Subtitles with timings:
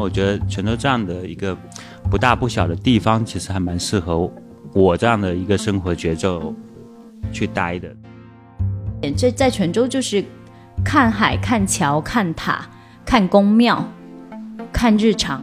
[0.00, 1.56] 我觉得泉州这样的一个
[2.10, 4.30] 不大不小的地方，其实还蛮适合
[4.72, 6.54] 我这样的一个生活节奏
[7.32, 7.94] 去待的。
[9.16, 10.24] 这在泉州就是
[10.84, 12.66] 看海、看桥、看塔、
[13.04, 13.86] 看宫庙、
[14.72, 15.42] 看日常。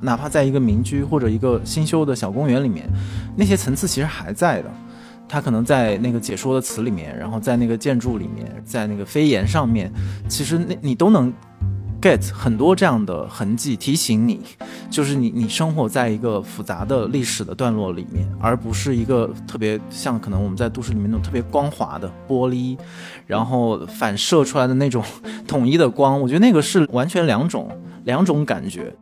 [0.00, 2.88] 哪怕在一个民居或者一个新修的小公园里面，
[3.36, 4.70] 那些层次其实还在的。
[5.28, 9.92] 它可能在那个解说的词里面，然后在那个建筑里面，在那个飞檐上面，
[10.28, 11.30] 其实那你都能
[12.00, 14.40] get 很多这样的痕迹，提醒你，
[14.88, 22.78] 就是你你生活在一个复杂的历史的段落里面，而不是一个特别像可能我们在都市里面那种特别光滑的玻璃，
[23.26, 25.02] 然后反射出来的那种
[25.46, 26.20] 统一的光。
[26.20, 27.68] 我觉得那个是完全两种
[28.04, 28.94] 两种感觉。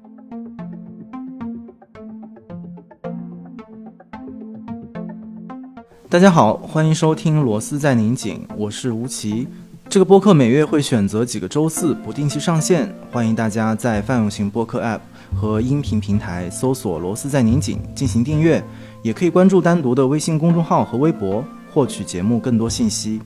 [6.09, 9.47] 大家好，欢迎收听《螺丝在拧紧》，我是吴奇。
[9.89, 15.01] 这个播客每月会选择几个周四不定期上线，欢迎大家在泛用型播客 App
[15.35, 18.63] 和音频平台搜索“螺丝在拧紧”进行订阅，
[19.03, 21.43] 也可以关注单独的微信公众号和微博，
[21.73, 23.23] 获取节目更多信息。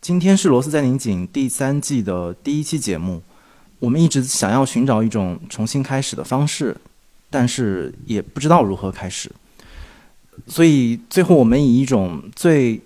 [0.00, 3.20] 今天是《螺丝在拧紧》第三季的第一期节目。
[3.78, 6.76] 我们一直想要寻找一种重新开始的方式，
[7.30, 9.30] 但是也不知道如何开始。
[10.46, 12.80] 所以最后我们以一种最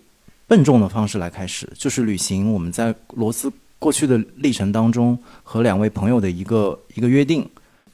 [0.46, 7.48] 笨重的方式来开始，就是履行我们在罗斯过去的历程当中和两位朋友的一个一个约定。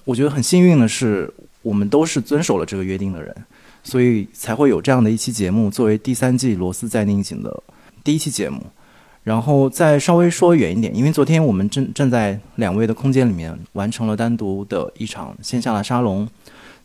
[0.05, 1.33] 我觉得很幸运的是，
[1.63, 3.35] 我们都是遵守了这个约定的人，
[3.85, 7.63] 所以才会有这样的一期节目作为第三季《罗斯在拧紧》的
[8.03, 8.65] 第一期节目。
[9.29, 16.27] 然后再稍微说远一点，因为昨天我们正正在两位的空间里面完成了单独的一场线下的沙龙，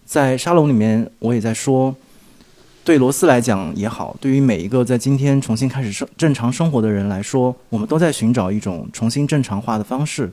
[0.03, 1.95] 在沙龙里面我也在说，
[2.83, 10.29] 对罗斯来讲也好，对于每一个在今天重新开始生正常生活的人来说，我们都在寻找一种重新正常化的方式，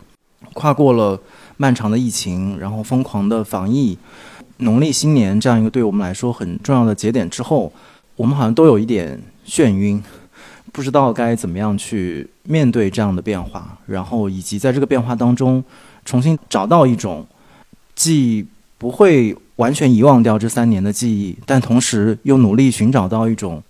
[0.52, 1.16] 跨过了
[1.58, 3.96] 漫长的疫情，然后疯狂的防疫，
[4.56, 7.72] 农历新年这样一个对我们来说很重要的节点之后，
[8.16, 9.16] 我们好像都有一点
[9.46, 10.02] 眩晕。
[10.72, 15.62] 不知道该怎么样去面对这样的变化，然后以及在这个变化当中，
[16.04, 17.26] 重新找到一种
[17.94, 18.46] 既
[18.78, 23.62] 不会完全遗忘掉这三年的记忆，但同时又努力寻找到一种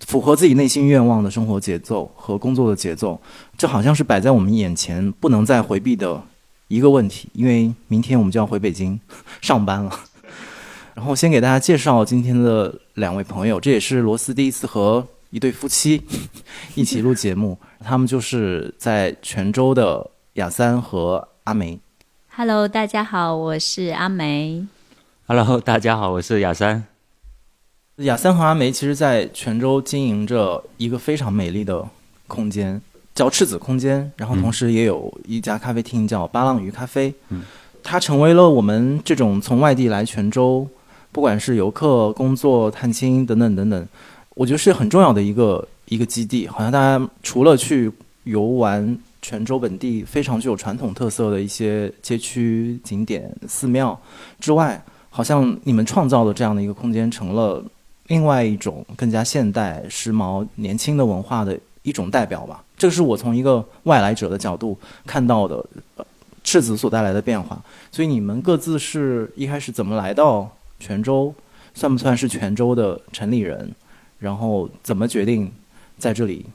[0.00, 3.20] 符合自己内心愿望的生活节奏和工作的节奏。
[3.58, 6.22] 这好像是摆在我们眼前不能再回避的
[6.68, 8.98] 一个问题，因为明天我们就要回北京
[9.40, 9.92] 上班了。
[10.94, 15.06] 然后先给大家介绍今天的两位朋友，这也是罗斯第一次和。
[15.30, 16.02] 一对夫妻
[16.74, 21.78] 一起录节目，他们就是在泉州的雅三和阿梅。
[22.28, 24.66] Hello，大家好，我是阿梅。
[25.26, 26.84] Hello，大家好，我是雅三。
[27.96, 31.84] 雅三和阿梅其实，在泉州经营着一个非常美丽的
[32.26, 32.80] 空间，
[33.14, 34.12] 叫赤子空间。
[34.16, 37.12] 然后，同时也有一家咖啡厅叫八浪鱼咖啡。
[37.30, 37.42] 嗯，
[37.82, 40.68] 它成为了我们这种从外地来泉州，
[41.10, 43.88] 不管是游客、工作、探亲等等等等。
[44.36, 47.90] 我觉得是很重要的一个一个基地，好像大家除了去
[48.24, 53.98] 游玩泉州本地非常具有传统特色的一些街区景点、寺庙
[54.38, 57.64] 之外，好像你们创造的这样的一个空间，成了
[58.08, 62.62] 另外一种更加现代、时髦、年轻的文化的一种代表吧。
[62.76, 65.64] 这是我从一个外来者的角度看到的
[66.44, 67.58] 赤子所带来的变化。
[67.90, 71.34] 所以你们各自是一开始怎么来到泉州？
[71.72, 73.74] 算不算是泉州的城里人？
[74.18, 75.52] 然后怎么决定
[75.98, 76.46] 在这里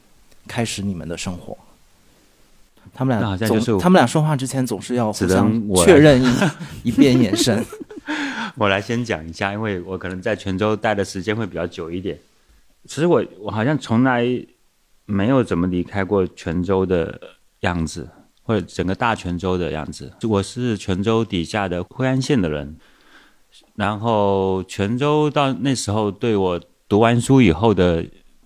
[0.47, 1.57] 开始你们的生活？
[2.93, 6.27] 他们俩总他们俩说话之前总是要互相确认一
[6.89, 7.63] 一遍眼神。
[8.57, 12.19] 我来先讲一下，因为我可能在泉州待的时间会比较久一点。
[12.85, 14.25] 其实我我好像从来
[15.05, 17.17] 没有怎么离开过泉州的
[17.61, 18.09] 样子，
[18.43, 20.11] 或者整个大泉州的样子。
[20.23, 22.75] 我是泉州底下的惠安县的人，
[23.75, 26.59] 然后泉州到那时候对我。
[26.91, 28.05] 读完书以后的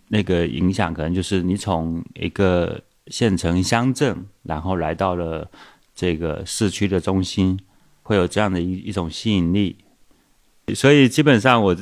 [0.09, 5.50] 那个影响，可能就是你从一个县城乡镇，然后来到了
[5.95, 7.59] 这个市区的中心，
[8.03, 9.75] 会有这样的一一种吸引力。
[10.75, 11.75] 所以基本上，我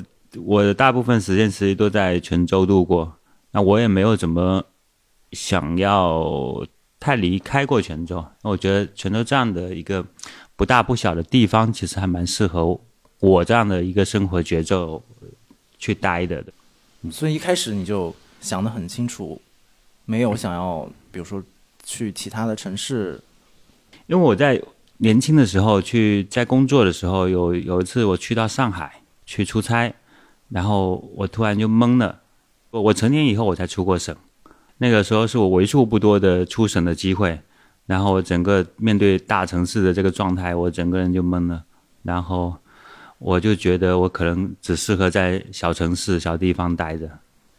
[0.45, 3.13] 我的大部分时间其实都在泉州度过。
[3.51, 4.63] 那我也没有怎么
[5.33, 6.65] 想要
[6.97, 8.25] 太离开过泉州。
[8.41, 10.05] 那我觉得泉州这样的一个
[10.55, 12.79] 不大不小的地方，其实还蛮适合
[13.19, 15.03] 我这样的一个生活节奏。
[15.83, 16.41] 去待的，
[17.11, 19.41] 所以一开始你就想得很清楚，
[20.05, 21.43] 没有想要，比如说
[21.83, 23.19] 去其他的城市。
[24.07, 24.61] 因为我在
[24.99, 29.93] 年轻的时候去在工作的时候，有有一次我去到上海去出差，
[30.47, 32.21] 然后我突然就懵了。
[32.71, 34.15] 我我成年以后我才出过省，
[34.77, 37.37] 那个时候是我为数不多的出省的机会，
[37.87, 41.65] 然后整个面对大城市的这个状态，我整个人就懵了，
[42.03, 42.55] 然后
[43.23, 47.09] 我就觉得我可能只适合在小城市、小地方待着。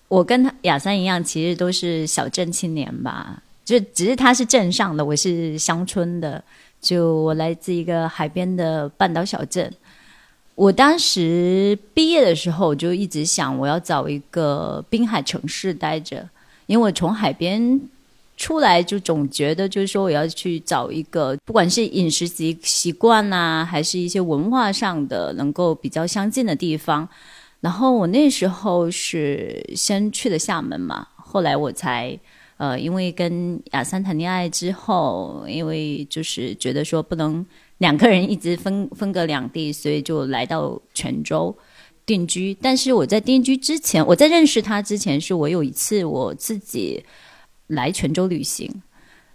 [0.08, 6.44] 我跟他雅三一样，其实都是小镇青年吧，就只是他是镇上的，我是乡村的，
[6.82, 9.72] 就我来自一个海边的半岛小镇。
[10.54, 16.28] 我当时毕业的时候，我就一直想我要找一个滨海城市待着，
[16.66, 17.80] 因为我从海边
[18.36, 27.08] 出来，就总觉得就是说我要去找一个，不管是饮食习习惯呐，还是一些文化上的能够比较相近的地方。
[27.60, 32.18] 然后我那时候是先去了厦门嘛，后来我才
[32.56, 37.44] 呃，因为跟亚三谈恋爱之后，因为就是觉得说不能。
[37.78, 41.54] 两个人一直分 分隔两地，所以就来到泉州
[42.06, 42.56] 定居。
[42.62, 47.04] 但是我在定居之前，我在认识他之前，是我有一次我自己
[47.68, 48.70] 来泉州旅行，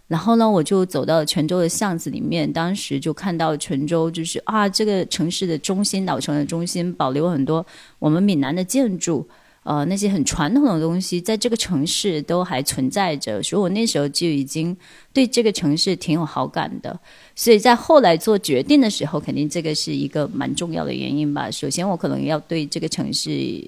[0.08, 7.64] 然后呢，我就走到泉州的巷子里面，当时就看到泉州就是啊，这个城市的中心，老城的中心，保留很多
[7.98, 9.26] 我们闽南的建筑。
[9.62, 14.74] 呃，那些很传统的东西，在这个城市都还存在着，所以我那时候就已经
[15.12, 16.98] 对这个城市挺有好感的。
[17.36, 21.50] 所以在后来做决定的时候，肯定这个是一个蛮重要的原因吧。
[21.50, 23.62] 首先，我可能要对这个城市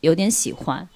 [0.00, 0.86] 有点喜欢；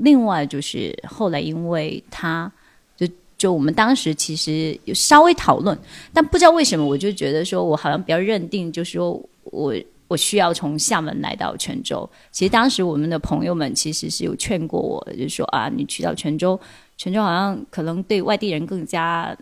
[0.00, 2.52] 另外，就是后来因为他，
[2.96, 3.06] 就
[3.38, 5.78] 就我们当时其实有稍微讨论，
[6.12, 9.74] 但不知道为什么，我就觉得说我好像比较认定，就是说我。
[10.10, 12.10] 我需要从厦门来到泉州。
[12.32, 16.58] 其实当时我们的朋友们其实是有劝过我，就是说啊，你去到泉州，
[16.96, 19.32] 泉州好像可能对外地人更加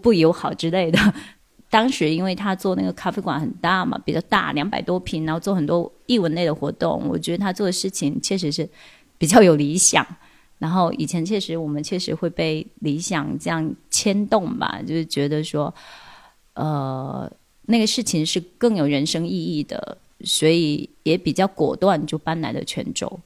[0.00, 1.12] 不友好之类的。
[1.68, 8.68] 当时因为他做那个咖啡馆很大嘛，比较大，两百多平，然后做很多艺文类的活动，我觉得他做的事情确实是
[9.20, 10.04] 比较有理想。
[10.58, 15.72] 然后以前确实我们确实会被理想这样牵动吧，就是觉得说，
[16.54, 17.30] 呃。
[17.66, 23.20] 那个事情是更有人生意义的，所以也比较果断就搬来了泉州。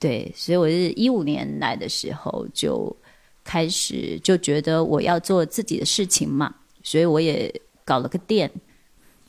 [0.00, 2.96] 对，所以我是一五年来的时候就
[3.44, 7.54] 开始就觉得我要做自己的事情嘛，所以我也
[7.84, 8.50] 搞了个店，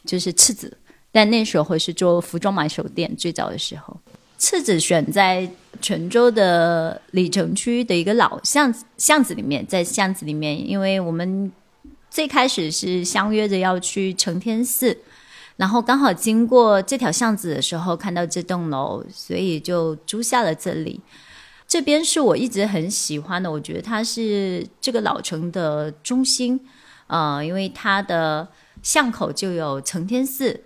[0.05, 0.75] 就是赤子。
[1.11, 3.95] 但那时候是做服装买手店，最早的时候，
[4.37, 5.49] 次子选在
[5.81, 11.51] 泉州的里城区的一个老巷子巷子里面，在巷子里面，因为我们。
[12.09, 14.97] 最开始是相约着要去承天寺，
[15.57, 20.99] 然后刚好经过这条巷子的时候，看到这栋楼，所以就租下了这里。
[21.67, 26.59] 这边是我一直很喜欢的，我觉得它是这个老城的中心，
[27.07, 28.47] 呃，因为它的
[28.81, 30.61] 巷口就有承天寺，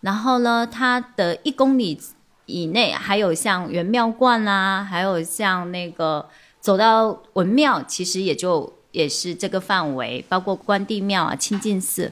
[0.00, 2.00] 然后呢，它的一公里
[2.46, 6.26] 以内还有像元妙观啦，还有像那个
[6.60, 8.72] 走到文庙，其实也就。
[8.92, 12.10] 也是这个范围，包括关帝庙啊、清净寺，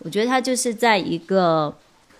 [0.00, 1.72] 我觉得它就是在一个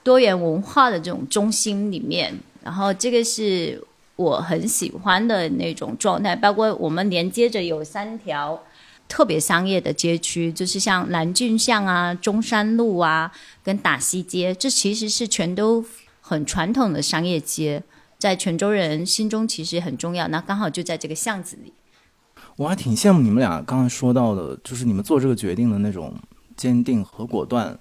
[0.05, 2.33] 多元文化的这种中心里面。
[2.63, 3.83] 然后这个是
[4.15, 8.63] 我很喜欢的那种状态，包括我们连接着有三条
[9.09, 13.33] 特别商业的街区，就是像南郡巷啊、中山路啊、
[13.65, 15.85] 跟打西街，这其实是全都
[16.27, 17.83] 很传统的商业街，
[18.17, 20.27] 在泉州人心中其实很重要。
[20.29, 21.75] 那刚好就在这个巷子里。
[22.57, 26.15] 我还挺羡慕你们俩刚才说到的，就是你们做这个决定的那种
[26.57, 27.79] 坚定和果断，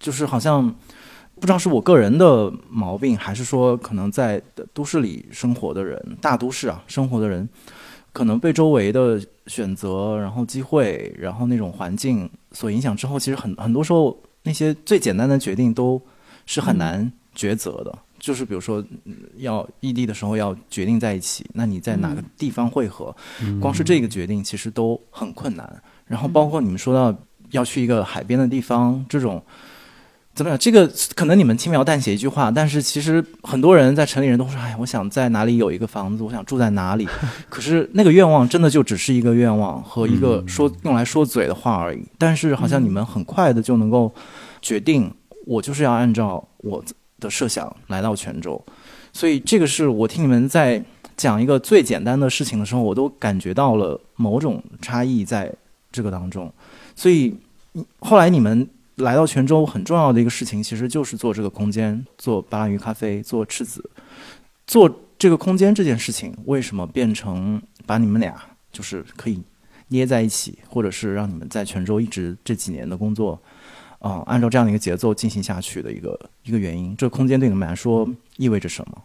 [0.00, 0.74] 就是好像
[1.36, 4.42] 不知道是我个人的毛病，还是说可能在
[4.74, 7.48] 都市里生活的人，大都市啊生活的人，
[8.12, 16.02] 可能被周围的选择、然后机会、然后那种环境所影响之后，其实很很多时候那些最简单的决定都
[16.44, 17.98] 是很难抉择的。
[18.18, 18.84] 就是比如说，
[19.36, 23.14] 要异地的时候要决定在一起，那你在哪个地方汇合？
[23.60, 25.82] 光是这个决定其实都很困难。
[26.04, 27.16] 然后包括你们说到
[27.52, 29.40] 要去一个海边的地方，这种
[30.34, 30.58] 怎么讲？
[30.58, 37.06] 这个可能你们轻描淡写一句话，但是其实很多人在城里人都说：“哎，我想在哪里有一个房子，我想住在哪里。
[37.48, 42.02] ”可是那个愿望真的就只是一个愿望和一个说用来说嘴的话而已。
[42.18, 44.12] 但是好像你们很快的就能够
[44.60, 45.14] 决定，
[45.46, 46.84] 我就是要按照我。
[47.20, 48.62] 的设想来到泉州，
[49.12, 50.82] 所以这个是我听你们在
[51.16, 55.52] 讲一个最简单的事情的时候，我都感觉到了某种差异在
[55.90, 56.52] 这个当中。
[56.94, 57.34] 所以
[58.00, 63.90] 后来你们来到泉州，很重要的一个事情其实就是做这个空间，做巴拉鱼咖啡，做赤子，
[64.66, 69.42] 做这个空间这件事情，为什么变成把你们俩就是可以
[69.88, 73.40] 捏在一起，或者是让你们在泉州一直这几年的工作？
[73.98, 79.02] 啊，按照这样的一个节奏进行下去的一个一个原因，这个空间对你们来说意味着什么？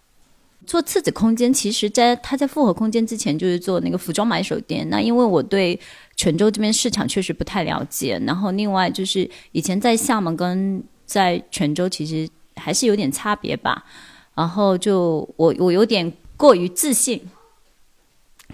[0.66, 4.88] 做次子空间，其实在他在复合空间之前就是做那个服装买手店。
[4.90, 5.78] 那因为我对
[6.16, 13.84] 泉州这边市场确实不太了解，然后另外就是以前在厦门跟在泉州其实还是有点差别吧。
[14.36, 17.22] 然后就我我有点过于自信，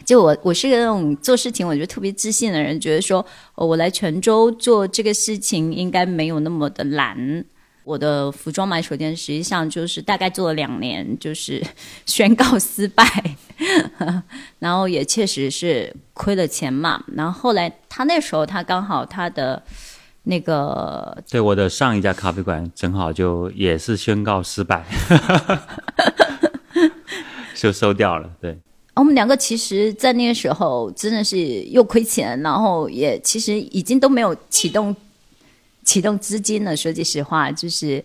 [0.10, 3.24] 就我我是个那种做事情我觉得特别自信的人，觉得说
[3.54, 7.46] 我来泉州做这个事情应该没有那么的难。
[7.84, 11.64] 我的服装买手店实际上就是大概做了两年，就是
[12.08, 13.06] 宣告失败，
[14.58, 17.04] 然后也确实是亏了钱嘛。
[17.16, 19.62] 然后后来他那时候他刚好他的
[20.24, 24.84] 那个对我的上一家咖啡馆正好就也是宣告失败，
[27.54, 28.32] 就收掉了。
[28.42, 28.58] 对，
[29.00, 34.96] 我们两个其实，在那个时候真的是又亏钱，然后也其实已经都没有启动。
[35.86, 36.78] 启动资金了？
[36.78, 38.04] 说句实话，就是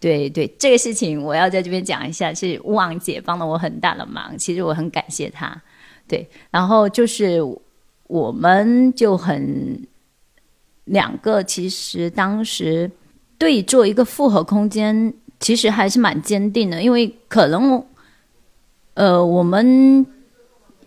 [0.00, 5.60] 对对这个事情，我要在这边讲一下，是乌昂姐帮了我很大的忙，其实我很感谢她。
[6.06, 7.40] 对，然后就是
[8.06, 9.86] 我们就很
[10.84, 12.90] 两个，其实当时
[13.36, 17.84] 对做一个复合空间，其实还是蛮坚定的，因为可能
[18.94, 20.06] 呃，我们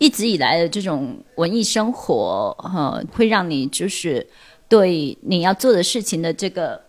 [0.01, 4.27] 一直以来的这种文艺生活，呃，会让你就是。
[4.72, 6.81] 对你要做的事情的这个，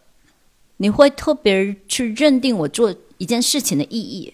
[0.76, 4.32] 你会特别去认定我做一件事情的意义，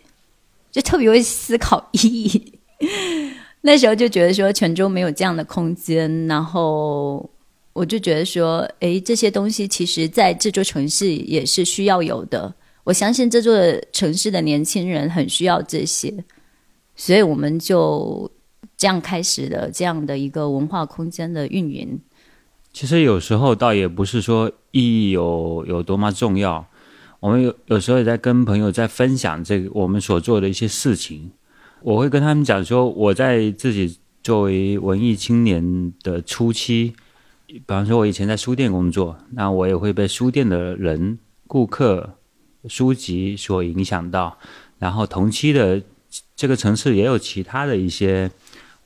[0.70, 2.58] 就特别会思考意义。
[3.64, 7.26] 那时候就觉得说泉州没有这样的空间，然后
[7.73, 12.54] 我就觉得说，哎，这些东西其实在这座城市也是需要有的。
[12.85, 13.54] 我相信这座
[13.92, 16.12] 城市的年轻人很需要这些，
[16.94, 18.30] 所以我们就
[18.78, 22.00] 这样开始的这样的一个文化空间的运营。
[22.73, 26.64] 其实有时候倒也不是说意义有有多么重要，
[27.18, 31.32] 我们有有时候也在跟朋友在分享这个我们所做的一些事情。
[31.80, 36.94] 我会跟他们讲说，我在自己作为文艺青年的初期，
[37.47, 42.14] 比方说我以前在书店工作，那我也会被书店的人、顾客、
[42.68, 44.38] 书籍所影响到。
[44.78, 45.82] 然后同期的
[46.37, 48.30] 这个城市也有其他的一些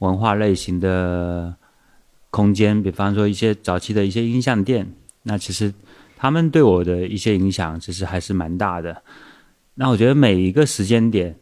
[0.03, 1.57] 文化类型的。
[2.35, 4.91] 空间，比方说一些早期的一些音像店，
[5.25, 5.71] 那其实
[6.17, 9.03] 他们对我的一些影响，其实还是蛮大的。
[9.75, 11.37] 那我觉得每一个时间点，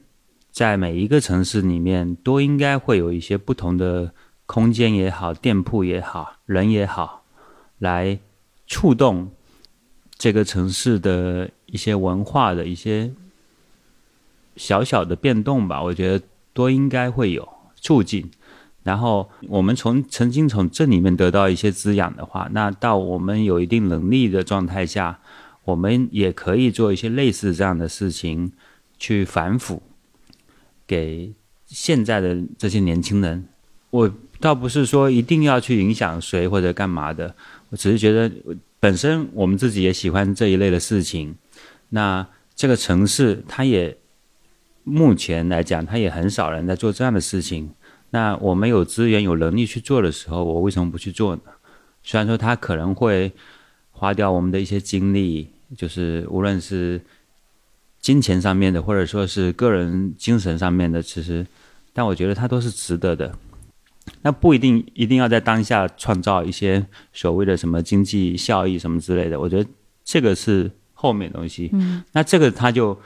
[0.51, 4.13] 在每一个城市里面，都应该会有一些不同的
[4.47, 7.23] 空间也好，店铺也好，人也好，
[7.79, 8.19] 来
[8.67, 9.31] 触动
[10.19, 13.09] 这个城市的一些文化的一些
[14.57, 15.81] 小小的变动吧。
[15.81, 18.29] 我觉得都应该会有促进。
[18.83, 25.21] 然后我们从曾经从这里面得到一些滋养的话，那到我们有一定能力的状态下，
[25.65, 28.53] 我们也可以做一些类似这样的事情，
[28.99, 29.83] 去反腐，
[30.87, 31.33] 给
[31.67, 33.47] 现在的这些年轻人。
[33.91, 34.11] 我
[34.41, 37.35] 倒不是说一定要去影响谁或者干嘛的，
[37.69, 38.33] 我只是觉得
[38.79, 41.37] 本身我们自己也喜欢这一类的事情。
[41.91, 43.99] 那这个城市，它也
[44.85, 47.75] 目前来讲，它也很少人在做这样的事情。
[48.11, 51.43] 那我们有资源、有能力去做的时候，我为什么不去做呢？
[52.03, 53.33] 虽然说它可能会
[53.93, 57.01] 花掉我们的一些精力，就是无论是
[58.01, 61.47] 金钱上面的，或者说是个人精神上面的，其实，
[61.93, 63.33] 但我觉得它都是值得的。
[64.23, 69.71] 那不一定一定要在当下创造一些所谓的什么经济效益什么之类的，我觉得
[70.03, 71.71] 这个是后面东西。
[71.75, 72.99] 嗯，那这个它就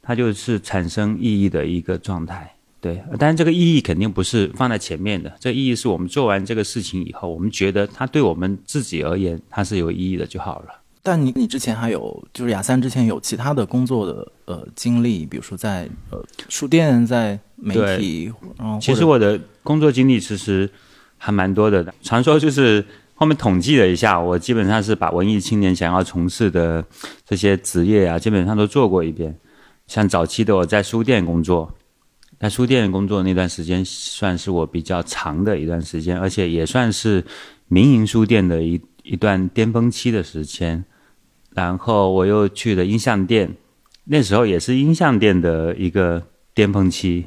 [0.00, 2.54] 它就是产生意义的一个状态。
[2.80, 5.32] 对，但是这个意义肯定不是放在前面的。
[5.40, 10.68] 这意义是我们做完这个事情以后，我们觉得它对我们自己而言，它是有意义的就好了。
[11.02, 18.32] 但你你之前还有，就是亚三之前有其他的工作的呃经历，比如说在呃书店，在媒体。
[18.80, 20.70] 其实我的工作经历其实
[21.16, 21.92] 还蛮多的。
[22.02, 22.84] 传说就是
[23.16, 26.84] 后面统计了一下，我基本上是把文艺青年想要从事的
[27.26, 29.36] 这些职业啊，基本上都做过一遍。
[29.88, 31.74] 像早期的我在书店工作。
[32.40, 37.24] 在书店工作那段时间，算是我比较长的一段时间，而且也算是
[37.66, 40.84] 民营书店的一一段巅峰期的时间。
[41.50, 43.52] 然后我又去了音像店，
[44.04, 46.22] 那时候也是音像店的一个
[46.54, 47.24] 巅峰期，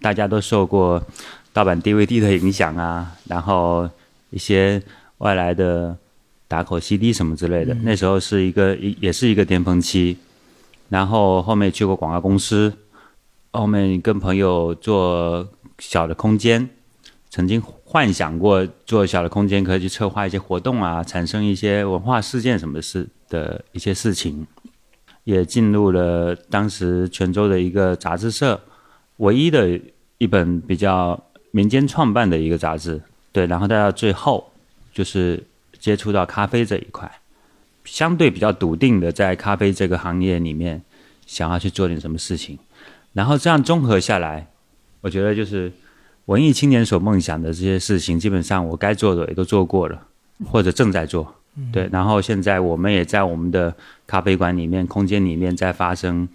[0.00, 1.04] 大家都受过
[1.52, 3.90] 盗版 DVD 的影响啊，然后
[4.30, 4.80] 一些
[5.18, 5.96] 外来的
[6.46, 10.16] 打口 CD 什么之类的，那时候是一个也是一个巅峰期。
[10.88, 12.72] 然后后面去过广告公司。
[13.52, 16.68] 后面跟朋友做小的空间，
[17.30, 24.46] 曾经幻想过做小的空间可以去策划一些活动啊，产生一些文化事件什么事的一些事情，
[25.24, 28.60] 也进入了当时泉州的一个杂志社，
[29.18, 29.78] 唯一的
[30.18, 33.00] 一本比较民间创办的一个杂志。
[33.32, 34.50] 对，然后到最后
[34.92, 35.42] 就是
[35.78, 37.10] 接触到咖啡这一块，
[37.84, 40.82] 相对比较笃定的在咖啡这个行业里面
[41.26, 42.58] 想要去做点什么事情，
[43.12, 44.48] 然后这样综合下来，
[45.00, 45.72] 我觉得就是
[46.26, 50.06] 文艺青年所梦想的这些事情，基本上我该做的也都做过了，
[50.46, 51.34] 或者正在做。
[51.70, 53.76] 对，然后现在我们也在我们的
[54.06, 56.26] 咖啡馆里面、空间里面在发生，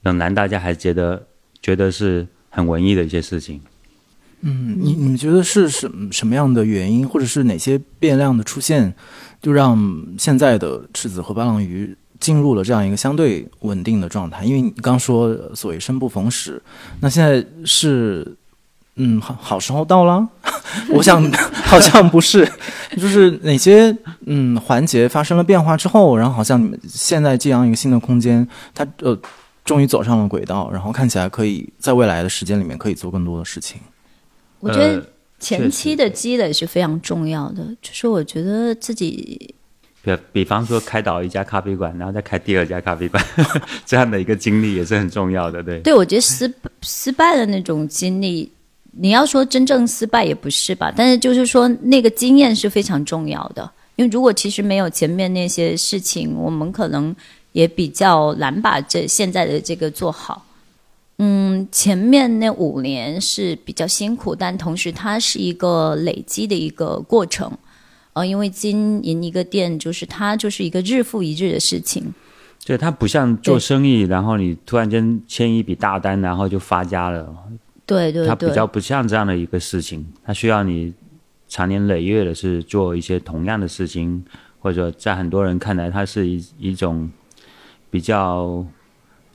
[0.00, 1.26] 仍然大家还觉得
[1.60, 3.60] 觉得是很文艺的一些事情。
[4.40, 8.94] 嗯，你你们觉得是什什么样的原因，或者是哪些变量的出现，
[9.42, 14.44] 就让现在的赤子和八郎鱼进入了这样一个相对稳定的状态？
[14.44, 16.62] 因为你刚说所谓生不逢时，
[17.00, 18.36] 那现在是
[18.96, 20.28] 嗯好好时候到了？
[20.90, 22.46] 我想好像不是，
[22.96, 23.96] 就是哪些
[24.26, 29.18] 嗯环节发生了变化之后，然后好像你们现在这样一个新的空间，它呃
[29.64, 33.80] 终于走上了轨道，然后看起来可以在未来的时间里面可以做更多的事情。
[34.60, 35.04] 我觉得
[35.38, 39.54] 前期的积累是非常重要的，就是我觉得自己，
[40.06, 43.22] 比比方说开倒一家咖啡馆，然后再开第二家咖啡馆，
[43.84, 45.80] 这样的一个经历也是很重要的，对。
[45.80, 48.50] 对，我觉得失失败的那种经历，
[48.92, 57.14] 你要说真正失败也不是吧，但是就是说那个经验是非常重要的，因为如果其实没有前面那些事情，我们可能
[57.52, 60.44] 也比较难把这现在的这个做好。
[61.18, 67.50] 嗯，前面那五年是比较辛苦，但同时它是一个累积的一个过程，
[68.16, 72.02] 呃，因为经营一个店就是它就是一个日复一日的事情。
[72.64, 77.30] 对，它不像做生意，然后你突然间签一笔大单，然后就发家了。
[77.84, 80.94] 对对对，它比较不像这样的一个事情，它需要你
[81.46, 84.24] 长年累月的是做一些同样的事情，
[84.60, 87.10] 或者在很多人看来，它是一一种
[87.90, 88.64] 比较。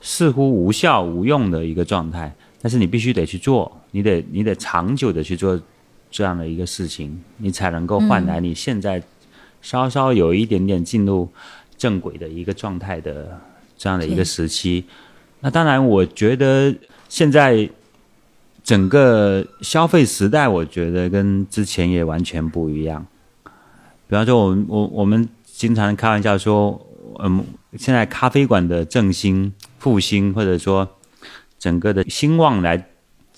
[0.04, 5.56] 似乎无效无用的一个状态，但是你必须得去做，你得你得长久的去做
[6.12, 9.02] 这样的一个事情，你才能够换来你现在
[9.60, 11.28] 稍稍有一点点进入
[11.76, 13.40] 正轨的一个状态的
[13.76, 14.84] 这样的一个时期。
[15.40, 16.72] 那当然，我觉得
[17.08, 17.68] 现在
[18.62, 23.04] 整个消费时代，我觉得跟之前也完全不一样。
[24.06, 26.86] 比方说，我们我我们经常开玩笑说，
[27.18, 27.44] 嗯，
[27.76, 29.52] 现在咖啡馆的振兴。
[29.82, 30.88] 复兴或者说
[31.58, 32.86] 整个的兴旺来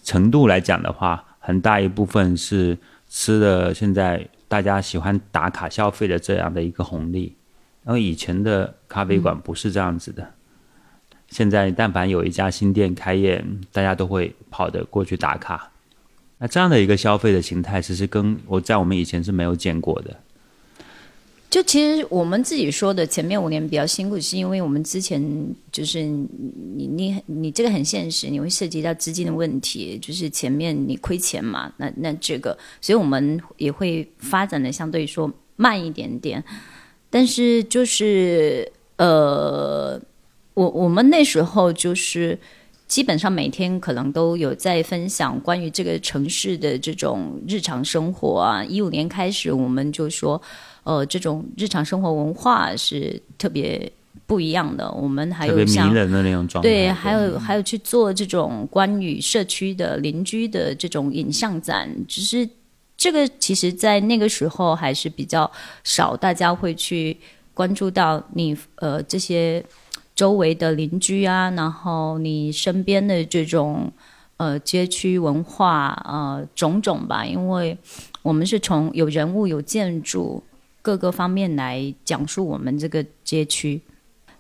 [0.02, 2.76] 程度来讲的话，很大一部分是
[3.11, 7.37] 吃的现在大家喜欢打卡消费的这样的一个红利。
[7.83, 10.26] 然后以前的咖啡馆不是这样子的，
[11.28, 15.70] 现在但凡有一家新店开业，大家都会跑的过去打卡。
[16.38, 20.16] 那这样的一个消费的形态，其实跟我在我们以前是没有见过的。
[21.54, 25.22] 就其实我们自己说的前面五年比较辛苦，是因为我们之前
[25.70, 36.42] 就是你你你这个很现实，你会涉及到资金的问题，就是前面你亏钱嘛，那那这个，所以我们也会发展的相对说慢一点点。
[37.08, 39.96] 但是就是呃，
[40.54, 42.36] 我我们那时候就是
[42.88, 48.64] 基本上每天可能都有在分享关于这个城市的这种日常生活啊。
[48.64, 50.42] 一五年开始，我们就说。
[50.85, 53.90] 呃，这种日常生活文化是特别
[54.27, 54.90] 不一样的。
[54.92, 55.88] 我们还有像
[56.62, 62.47] 对，还有还有去做这种关于社区的邻居的这种影像展，只是
[62.99, 65.51] 这个其实，在那个时候还是比较
[65.85, 67.16] 少，大家会去
[67.55, 69.64] 关注到你呃这些
[70.14, 73.90] 周围的邻居啊，然后你身边的这种
[74.37, 77.77] 呃街区文化呃种种吧，因为
[78.20, 80.42] 我们是从有人物有建筑。
[80.85, 83.81] 各个方面来讲述我们这个街区，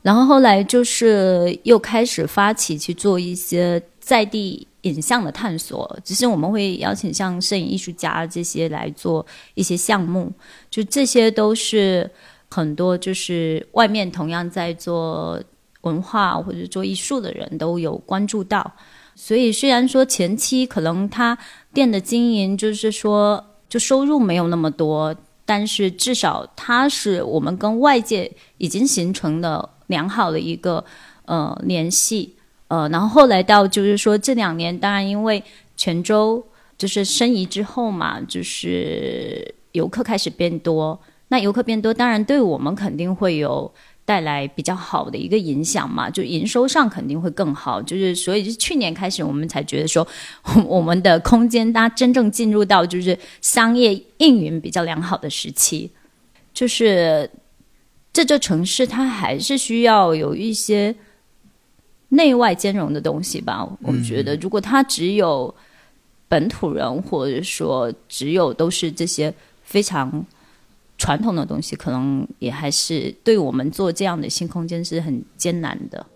[0.02, 10.30] 然后后来就是又开始发起去做一些在地影像的探索，只是我们会邀请像摄影艺术家这些来做一些项目，
[10.68, 12.10] 就这些都是
[12.50, 15.42] 很多就是外面同样在做
[15.80, 18.70] 文化或者做艺术的人都有关注到，
[19.14, 21.38] 所以虽然说前期可能他
[21.72, 25.16] 店的经营就是说就收入没有那么多。
[25.44, 30.84] 但是至少它是我们跟外界已经形成了良好的一个
[31.26, 32.36] 呃联系，
[32.68, 35.42] 呃，然后后来到就是说这两年，当然因为
[35.76, 36.44] 泉州
[36.78, 43.72] 就是申遗之后嘛，就是游客开始变多，那游客变多，当然对我们肯定会有。
[44.04, 47.80] 带来比较好的一个影响嘛，就营收上肯定会更好。
[47.80, 50.06] 就是所以，是去年开始，我们才觉得说，
[50.66, 55.90] 我们的空间它真正进入到就是商业运营比较良好的时期。
[56.52, 57.28] 就是
[58.12, 60.94] 这座城市，它还是需要有一些
[62.10, 63.66] 内外兼容的东西吧。
[63.82, 65.52] 我觉得，如果它只有
[66.28, 69.32] 本土人，或者说只有都是这些
[69.64, 70.24] 非常
[70.96, 76.06] 传统的东西，可能也还是对我们做这样的新空间是很艰难的。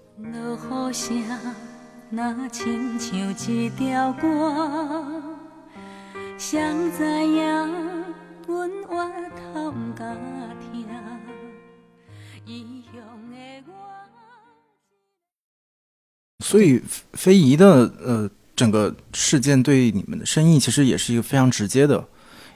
[16.41, 16.81] 所以
[17.13, 22.09] 非遗的呃整个事件对你们的生意其实也是一个非常直接的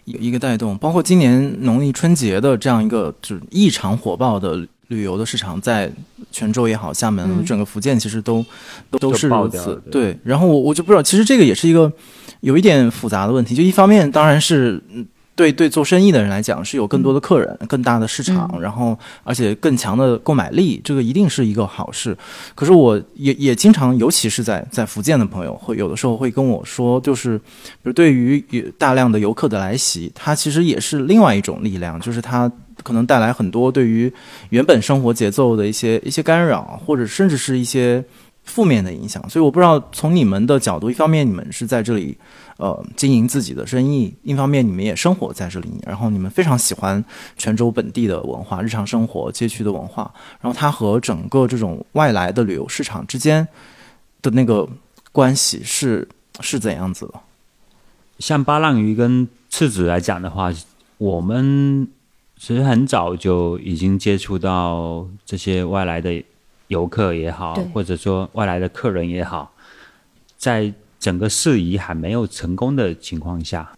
[0.04, 5.90] 一个一个带动，包括今年农历春节的这样一个就是异常火爆的旅游的市场，在
[6.30, 8.44] 泉州也好，厦门、嗯整个福建其实都
[8.90, 9.80] 都都是如此。
[9.90, 11.90] 对，然后我我就不知道，其实这个也是一个
[12.40, 13.54] 有一点复杂的问题。
[13.54, 22.16] 就一方面，当然是嗯对对做生意的人来讲是有更多的客人、更大的市场，嗯然后而且更强的购买力，这个一定是一个好事。
[22.54, 27.44] 可是我也也经常，尤其是在在福建的朋友，会有的时候会跟我说，就是比
[27.84, 32.50] 如对于有大量的游客的来袭，它其实也是另外一种力量，就是它
[32.82, 34.12] 可能带来很多对于
[34.50, 38.04] 原本生活节奏的一些一些干扰，或者甚至是一些
[38.44, 39.26] 负面的影响。
[39.30, 42.16] 所以我不知道从你们的角度，一方面你们是在这里
[42.56, 47.04] 呃经营自己的生意，一方面你们也生活在这里，然后你们非常喜欢
[47.36, 53.46] 泉州本地的文化、日常生活、街区的文化，然后它和整个这种外来的旅游市场之间
[54.20, 54.68] 的那个
[55.10, 56.08] 关系是
[56.40, 57.14] 是怎样子的？
[58.18, 60.52] 像巴浪鱼跟赤子来讲的话，
[60.98, 61.88] 我们
[62.38, 66.22] 其实很早就已经接触到这些外来的
[66.68, 69.52] 游客也好，或者说外来的客人也好，
[70.36, 73.76] 在整个事宜还没有成功的情况下，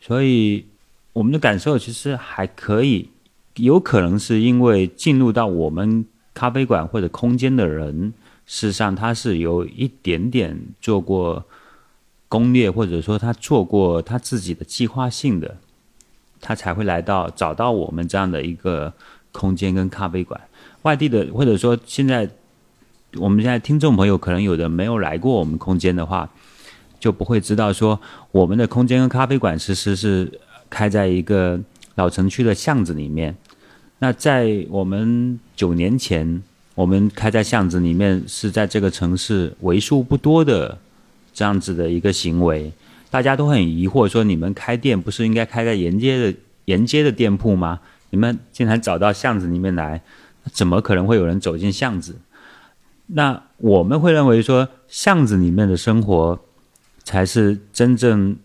[0.00, 0.66] 所以
[1.12, 3.08] 我们的感受其实还可以，
[3.54, 8.12] 有可能是因为进入到我们咖啡馆或者空间的人，
[8.46, 11.44] 事实上他是有一点点做过
[12.28, 15.56] 攻略，或者说他做过他自己的计划性的，
[16.40, 18.92] 他才会来到找到我们这样的一个
[19.30, 20.40] 空间跟咖啡馆。
[20.82, 22.28] 外地的或者说现在
[23.18, 26.30] 我们现在听众朋友可能有的没有来过我们空间的话，
[27.00, 30.30] 就不会知道说我们的空间跟咖啡馆其实是
[30.68, 31.58] 开在一个
[31.96, 33.34] 老城区的巷子里面。
[33.98, 36.42] 那在我们九年前，
[36.74, 40.78] 我们开在巷子里面，是在这个城市为数不多的
[41.34, 42.72] 这样子的一个行为。
[43.10, 47.80] 大家都很疑惑，说你们开店不是应该开在沿街的沿街的店铺吗？
[48.10, 50.00] 你们竟然找到巷子里面来，
[50.52, 52.14] 怎么可能会有人走进巷子？
[53.12, 56.38] 那我们会认为说，巷子里面的生活
[57.02, 58.36] 才是真正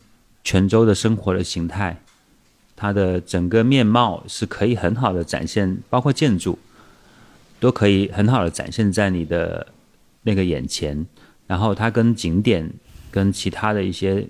[0.43, 2.01] 泉州的生活的形态，
[2.75, 6.57] 它的整个面貌是可以很好的展现，包括建筑
[7.59, 9.67] 都可以很好的展现在你的
[10.23, 11.05] 那个眼前。
[11.47, 12.67] 然后它跟景点
[13.11, 14.27] 跟其他的一些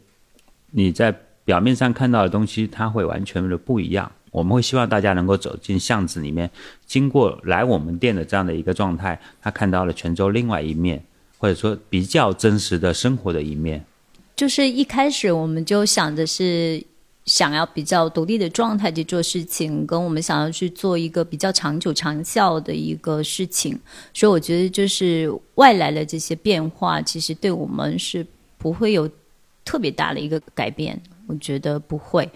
[0.71, 4.11] 你在表面上看到的东西，它会完全的不一样。
[4.35, 6.51] 我们会希望大家能够走进巷子里面，
[6.85, 11.01] 经过来我们店的这样的一个状态，他看到了泉州另外一面，
[11.37, 13.85] 或者说比较真实的生活的一面。
[14.35, 16.83] 就是一开始我们就想的是
[17.23, 23.79] 想要比较独立的状态去做事情，跟我们想要去做一个比较长久长效的一个事情，
[24.13, 29.09] 所以我觉得就是外来的这些变化，其实对我们是不会有
[29.63, 32.29] 特别大的一个改变，我觉得不会。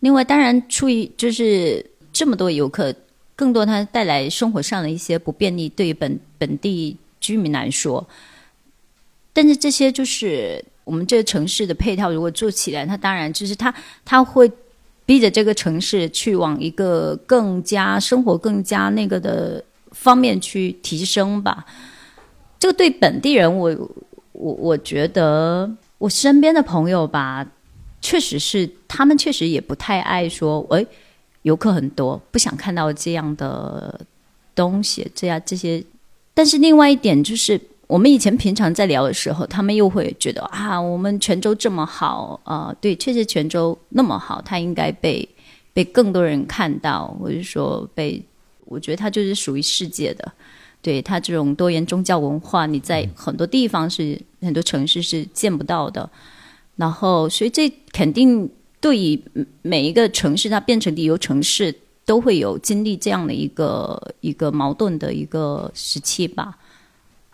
[0.00, 2.94] 另外，当然出于就是这么多游客，
[3.34, 8.06] 更多它带来生活上的一些不便利，对于本本地居民来说，
[9.32, 14.50] 但是这些就是我们这个城市的配套，如果做起来，它当然就是它它会
[15.04, 21.64] 逼着这个城市去往一个更加生活更加那个的方面去提升吧。
[22.58, 23.70] 这个对本地人我，
[24.32, 27.46] 我我觉得我身边的朋友吧，
[28.00, 30.84] 确实是他们确实也不太爱说，哎，
[31.42, 34.00] 游客很多，不想看到这样的
[34.54, 35.82] 东西，这样这些。
[36.34, 45.28] 但是另外一点就是，我们以前平常在聊的时候，他们又会觉得啊，我们泉州这么好啊、对，确实泉州那么好，它应该被
[45.72, 48.22] 被更多人看到，或者说被，
[48.66, 50.32] 我觉得它就是属于世界的。
[50.80, 56.08] 对它这种多元宗教文化，你在很多地方是很多城市是见不到的。
[56.78, 58.48] 然后，所以这肯定
[58.80, 59.20] 对于
[59.60, 61.74] 每一个城市，它变成旅游城市，
[62.06, 66.56] 都会有经历这样的一个一个矛盾的一个时期吧。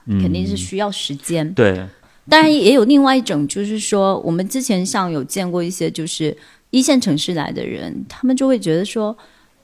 [0.06, 1.54] 肯定是需要时间。
[1.54, 1.86] 对，
[2.28, 6.36] 当然也有另外一种，就是说，我们之前像有见过一些就是
[6.68, 9.16] 一线城市来的人，他们就会觉得说，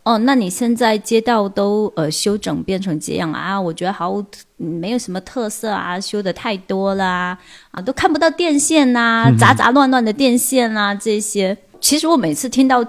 [0.02, 3.60] 哦，那你现在街道都呃修整变成这样啊？
[3.60, 4.22] 我觉得好
[4.56, 7.38] 没有什么特色啊，修的太多啦
[7.70, 11.56] 啊，都看不到电线呐，杂杂乱乱的电线啊这些。
[11.80, 12.84] 其实我每次听到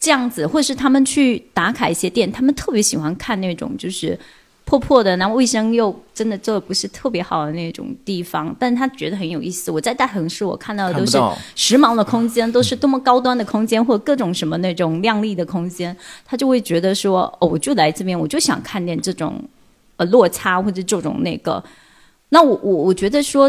[0.00, 4.18] 这样子，或是他们去打卡一些店，他们特别喜欢看那种就是。
[4.68, 9.70] 破破的，然后卫生又真的做的不是特别好的那种地方，但他觉得很有意思。
[9.70, 11.16] 我在大城市，我看到的都是
[11.54, 19.40] 时髦的空间，都是多么高端的空间，或者各种什么那种亮丽的空间，他就会觉得说，哦，我就来这边，我就想看见这种
[19.98, 21.62] 呃落差或者这种那个。
[22.30, 23.48] 那我我我觉得说，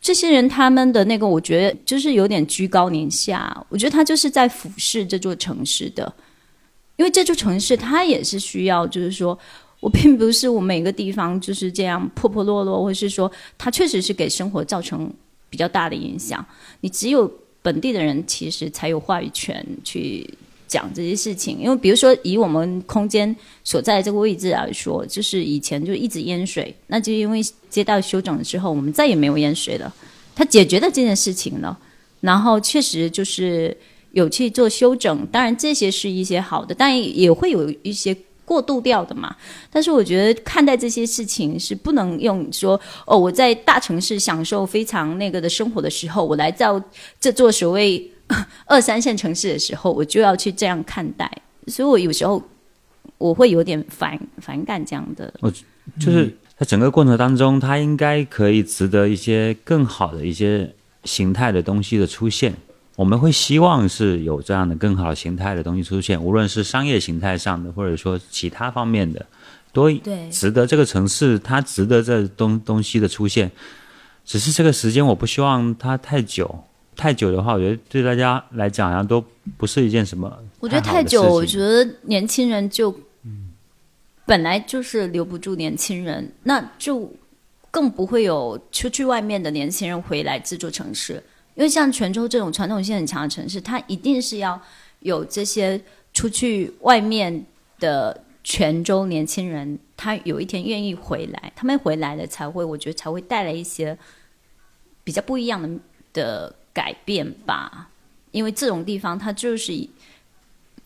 [0.00, 3.54] 这些人他们的那个，我觉得就是有点居高临下。
[3.68, 6.10] 我觉得他就是在俯视这座城市的，
[6.96, 9.38] 因为这座城市它也是需要，就是说。
[9.80, 15.08] 我并不是我每个地方就是这样破破落落，或是说它确实是给生活造成
[15.48, 16.44] 比较大的影响。
[16.80, 20.28] 你只有本地的人其实才有话语权去
[20.66, 21.60] 讲这些事情。
[21.60, 29.94] 因为比如说以我们空间所在这个位置来说，就是以前就一直淹水，那就因为街道修整了之后，我们再也没有淹水了，
[30.34, 31.78] 它解决了这件事情了。
[32.20, 33.76] 然后确实就是
[34.10, 38.16] 有去做修整，当然这些是一些好的，但也会有一些。
[38.48, 39.36] 过渡掉的嘛，
[39.70, 46.82] 但是我觉得看待这些事情是不能用说哦，我在大城市享受非常那个的生活的时候，我来到
[47.20, 48.10] 这座所谓
[48.64, 51.30] 二三线城市的时候，我就要去这样看待，
[51.66, 52.42] 所以我有时候
[53.18, 55.30] 我会有点反反感这样的。
[55.40, 55.50] 我
[56.00, 62.54] 就是在整个过程当中，它应该可以值得一些更好的一些形态的东西的出现。
[62.98, 69.24] 我们会希望是有这样的更好形态的东西出现，无论是商业形态上的，或者说其他方面的，
[69.72, 69.88] 都
[70.32, 73.48] 值得这个城市它值得这东东西的出现。
[74.24, 76.64] 只是这个时间我不希望它太久，
[76.96, 79.24] 太久的话，我觉得对大家来讲好像都
[79.56, 80.36] 不是一件什么。
[80.58, 82.92] 我觉得太久，我觉得年轻人就
[84.26, 87.08] 本来就是留不住年轻人，那就
[87.70, 91.22] 更不会有出去外面的年轻人回来这座城市。
[91.58, 94.62] 因为像泉州这种传统性很强的城市，它一定是要
[95.00, 95.80] 有这些
[96.14, 97.44] 出去外面
[97.80, 103.98] 的泉州年轻人，他有一天愿意回来，他们回来了才会，我觉得才会带来一些
[105.02, 105.68] 比较不一样的
[106.12, 107.90] 的改变吧。
[108.30, 109.72] 因为这种地方，它就是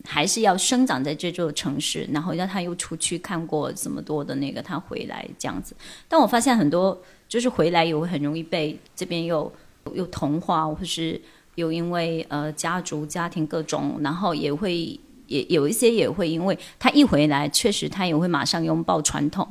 [0.07, 5.77] 还是要生长在这座城市，然后让他又出去看过这么多的那个，他回来这样子。
[6.09, 9.53] 但我发现很多就是回来也会很容易被这边又。
[9.95, 11.21] 有同化，或是
[11.57, 19.47] 有因为呃家族家庭各种，然后也会也有一些也会因为他一回来，确实他也会马上拥抱传统。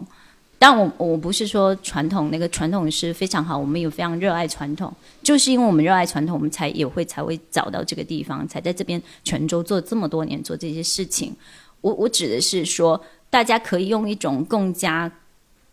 [0.57, 11.35] 但我我不是说传统那个传统是非常好，我们有非常热爱传统，就是因为我们热爱传统，我们才也会才会找到这个地方，才在这边泉州做这么多年做这些事情。
[11.81, 15.11] 我我指的是说，大家可以用一种更加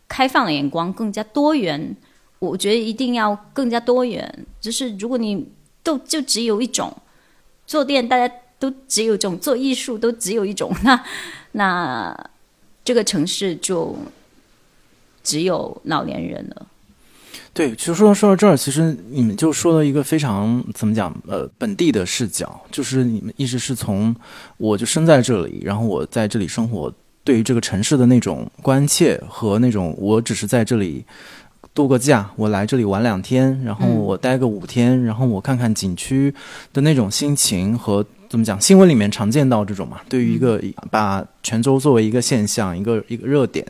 [0.08, 1.94] 开放的眼光，更加多元。
[2.38, 5.46] 我觉得一定要更加多元，就是如果你
[5.82, 6.96] 都就只有一种
[7.66, 11.04] 做店，大家都只有一种做艺术，都只有一种， 那
[11.52, 12.30] 那
[12.84, 13.96] 这个城市就
[15.24, 16.66] 只有老年人了。
[17.52, 24.14] 对，其实说到说到这儿，其实你们就说了一个非常怎么讲呃本地的视角，就是你们一直是从
[24.58, 26.92] 我就生在这里，然后我在这里生活，
[27.24, 31.04] 对于这个城市的那种关切和那种我只是在这里。
[31.74, 36.34] 度个假，我来这里玩两天，然后我待个五天，然后我看看景区
[36.72, 38.04] 的那种心情和。
[38.28, 38.60] 怎么讲？
[38.60, 39.98] 新闻里面常见到这种嘛？
[40.08, 43.64] 对于一个把泉州作为一个现象、一个一个热点，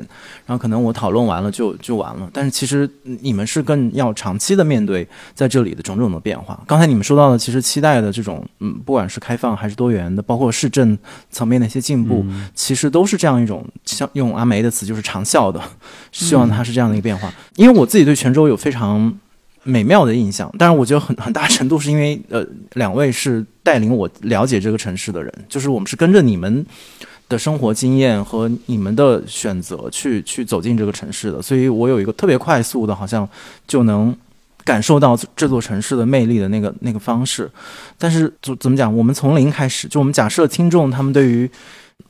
[0.44, 2.29] 然后可能我讨论完了就就完了。
[2.33, 6.61] 但是其实你们是更要长期的面对在这里的种种的变化。
[6.66, 10.99] 刚才你们说到的，其实期待的这种，嗯，不管是开放还是多元的，包括市政
[11.31, 15.62] 层面的一些进步，其实都是这样一种，像用阿梅的词就是长效的，
[16.11, 17.33] 希望它是这样的一个变化。
[17.55, 19.16] 因为我自己对泉州有非常。
[19.64, 26.64] 美妙的印象，但是我觉得很 很大程度是因为，呃，两位是带领我了解这个城市的人，就是我们是跟着你们
[27.29, 33.29] 的生活经验和你们的选择去去走进这个城市的，所以我有一个特别快速的，好像
[33.66, 34.16] 就能
[34.64, 37.51] 感受到这座城市的魅力的那个那个方式。
[37.99, 38.97] 但是怎怎么讲？
[38.97, 41.51] 我们从零开始，就我们假设听众他们对于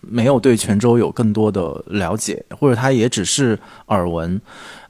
[0.01, 4.41] 没有对泉州有更多的了解，或者他也只是耳闻，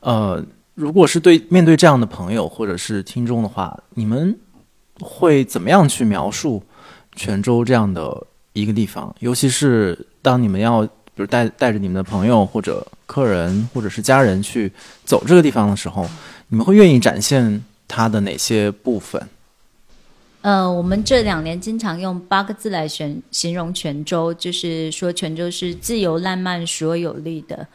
[0.01, 0.45] 呃。
[0.79, 4.39] 如果是对面对这样的朋友或者是听众的话，你们
[5.01, 6.63] 会怎么样去描述
[7.17, 9.13] 泉州这样的一个地方？
[9.19, 14.71] 尤其是当你们要，比如带带着你们的朋友或者客人或者是家人去
[15.05, 16.07] 走这个地方的时候，
[16.47, 19.21] 你们会愿意展现它的哪些部分？
[20.43, 27.67] 呃，我们这两年经常用八个字来形形容泉州，就是说泉州是自由、浪漫、所有力的。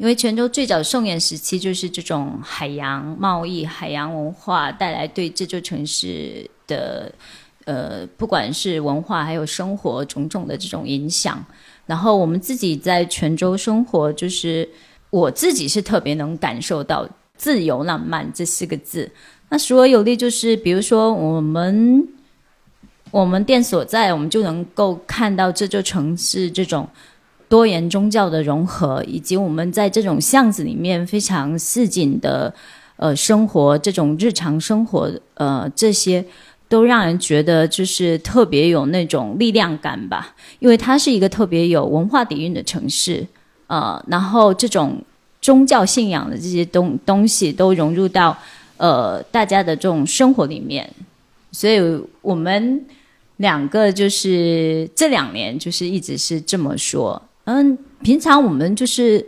[0.00, 7.12] 因为泉州最早宋元时期就是这种海洋贸易、海洋文化带来对这座城市的
[7.66, 11.44] 呃，不管是文化还有生活种种的这种影响。
[11.84, 14.66] 然后我们自己在泉州生活，就是
[15.10, 19.10] 我自己是特别能感受到“自由浪漫”这四个字。
[19.50, 22.08] 那所有力就是，比如说我们
[23.10, 26.88] 我们店所在，我们就能够看到这座城市这种。
[27.50, 32.54] 多元宗教的融合，以及我们在这种巷子里面非常市井的
[32.94, 36.24] 呃生活，这种日常生活呃这些
[36.68, 40.32] 都让人觉得就是特别有那种力量感吧。
[40.60, 43.26] 因为它是一个特别有文化底蕴的城市，
[43.66, 45.02] 呃，然后这种
[45.42, 48.38] 宗教信仰的这些东东西都融入到
[48.76, 50.88] 呃大家的这种生活里面，
[51.50, 51.80] 所以
[52.22, 52.86] 我们
[53.38, 57.20] 两个就是这两年就是一直是这么说。
[57.52, 59.26] 嗯，平常我们就是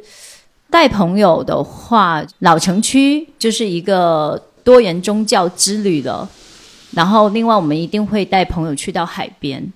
[0.70, 6.30] 带朋友的话，老城区就是一个多元宗教之旅了。
[6.92, 9.72] 然后，另外我们一定会带朋友去到海边。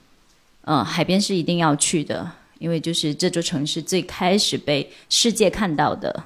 [0.62, 2.30] 嗯，海边是一定要去的，
[2.60, 6.22] 因为就是这座城市最开始被世界看到的。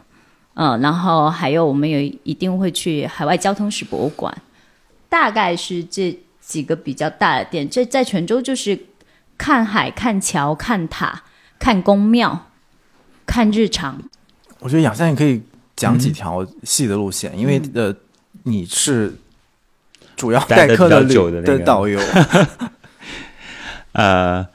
[0.52, 4.36] 嗯，然后还有我们也一定会去海外交通史博物馆。
[5.08, 7.66] 大概是这几个比较大的店。
[7.70, 8.78] 这在泉州就是
[9.38, 11.22] 看海、看桥、看塔。
[11.60, 12.46] 看宫庙，
[13.24, 14.02] 看日常。
[14.58, 15.40] 我觉得雅三也可以
[15.76, 17.94] 讲几条细的路线，因为呃，
[18.42, 19.14] 你是
[20.16, 21.04] 主要代课的
[21.42, 22.00] 的导游。
[23.92, 24.46] 呃，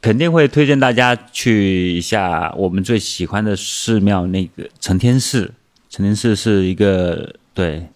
[0.00, 5.52] 肯定会推荐大家去一下我们最喜欢的寺庙，那个承天寺。
[5.90, 7.88] 承天寺是一个对，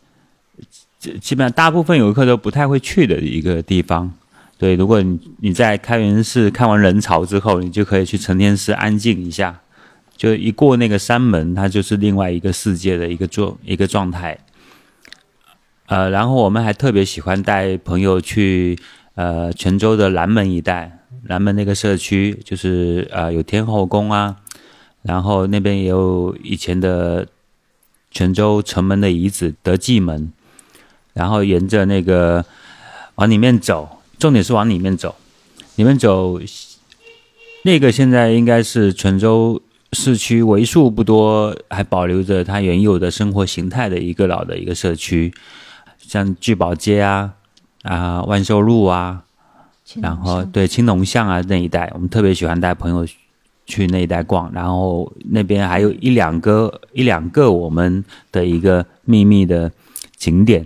[1.20, 4.12] 基本上大部分游客都不太会去的一个地方。
[4.62, 9.58] 对，如果你你在开元寺看完人潮之后，你就可以去承天寺安静一下。
[10.16, 14.38] 就一过那个山门，它就是另外一个世界的一个状一个状态。
[15.86, 18.78] 呃，然后我们还特别喜欢带朋友去
[19.16, 24.36] 呃泉州的南门一带，南门那个社区就是呃有天后宫啊，
[25.02, 27.26] 然后那边也有以前的
[28.12, 30.32] 泉州城门的遗址德济门，
[31.14, 32.44] 然后沿着那个
[33.16, 33.98] 往里面走。
[34.22, 35.16] 重点是往里面走，
[35.74, 36.38] 里面走，
[37.64, 39.60] 那个现在应该是泉州
[39.94, 45.34] 市区为数不多还保留着它原有的生活形态的一个老的一个社区，
[45.98, 47.34] 像聚宝街啊
[47.82, 49.24] 啊万寿路啊，
[49.96, 53.04] 然后对青龙巷啊那一带，我们特别喜欢带朋友
[53.66, 59.72] 去那一带逛，然后那边还有一两个一两个我们的一个秘密的
[60.16, 60.64] 景点，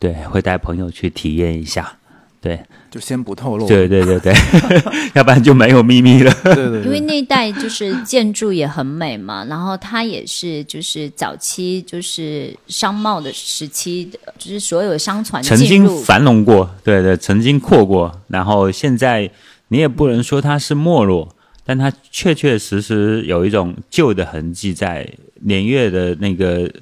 [0.00, 1.96] 对，会带朋友去体验一下。
[2.38, 2.60] 对，
[2.96, 3.68] 就先不透露。
[3.68, 4.32] 对对对对，
[5.12, 6.32] 要不然就没有秘密了。
[6.42, 19.30] 对对，因为那带就是建筑也很美嘛，然后它也是就是早期就是商贸的时期，就是所有商船曾经繁荣过，对对，曾经扩过，然后现在
[19.68, 21.28] 你也不能说它是没落，
[21.66, 25.06] 但它确确实实有一种旧的痕迹在，
[25.42, 26.72] 年月的那个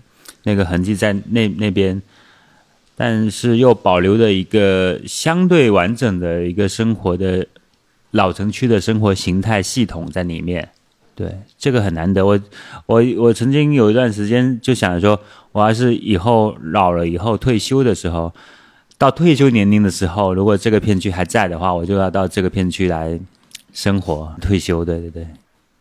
[0.44, 2.00] 那个痕迹在那那边。
[2.96, 7.44] 但是又保留着一个相对完整的一个生活的
[8.12, 10.68] 老城区的生活形态系统在里面，
[11.16, 12.24] 对这个很难得。
[12.24, 12.38] 我
[12.86, 15.18] 我我曾经有一段时间就想说，
[15.50, 18.32] 我要是以后老了以后退休的时候，
[18.96, 23.18] 到退休年龄的时候，如果这个片区还在的话，我就要到这个片区来
[23.72, 24.84] 生活退休。
[24.84, 25.26] 对对对，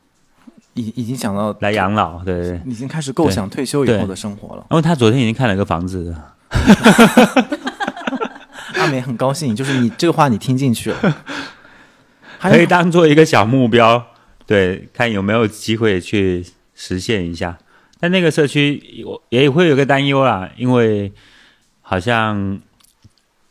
[0.73, 4.65] 已已经想到来养老，对对，已经开始构想退休以后的生活了。
[4.71, 6.15] 因为他昨天已经看了个房子。
[8.75, 11.23] 阿美很高兴，就是你这个话你听进去了，
[12.41, 14.07] 可以当做一个小目标，
[14.45, 17.57] 对，看有没有机会去实现一下。
[17.99, 21.13] 但那个社区我也会有个担忧啦，因为
[21.81, 22.59] 好像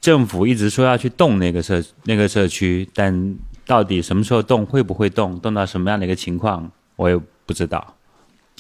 [0.01, 7.95] 政府一直说要去动那个社那个社区，但到底什么时候动，会不会动，动到什么样的一个情况，我也不知道。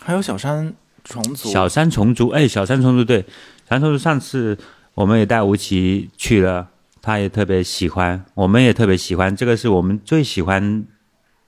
[0.00, 0.72] 还有小山
[1.04, 3.26] 重组，小山重组，哎，小山重组对。
[3.72, 4.58] 然后上次
[4.92, 6.68] 我们也带吴奇去了，
[7.00, 9.34] 他也特别喜欢，我们也特别喜欢。
[9.34, 10.84] 这个是我们最喜欢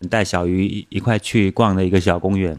[0.08, 2.58] 带小鱼一块去逛的一个小公园，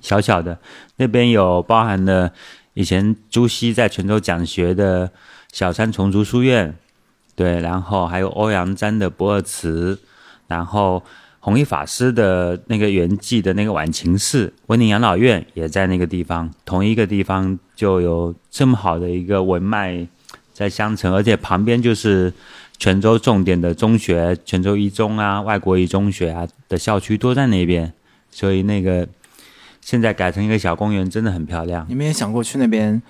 [0.00, 0.58] 小小的，
[0.96, 2.32] 那边有包含了
[2.74, 5.12] 以前朱熹在泉州讲学的
[5.52, 6.76] 小山重竹书院，
[7.36, 10.00] 对，然后还有欧阳詹的不二祠，
[10.48, 11.00] 然后。
[11.44, 20.06] 弘一法师的那个圆寂的那个晚晴寺，文宁养老院也在那个地方，同一个地方就有这么好的一个文脉
[20.52, 22.32] 在乡城，而且旁边就是
[22.78, 27.92] 泉州重点的中学，泉州一中啊、外国语中学啊的校区都在那边，
[28.30, 29.08] 所以那个
[29.80, 33.02] 现在改成一个小公园，真的很漂亮你们也想过去那边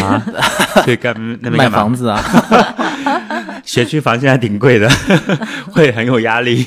[0.00, 0.24] 啊。
[0.86, 2.18] 去，干那边买房子啊？
[3.66, 4.88] 学区房现在挺贵的，
[5.72, 6.66] 会很有压力。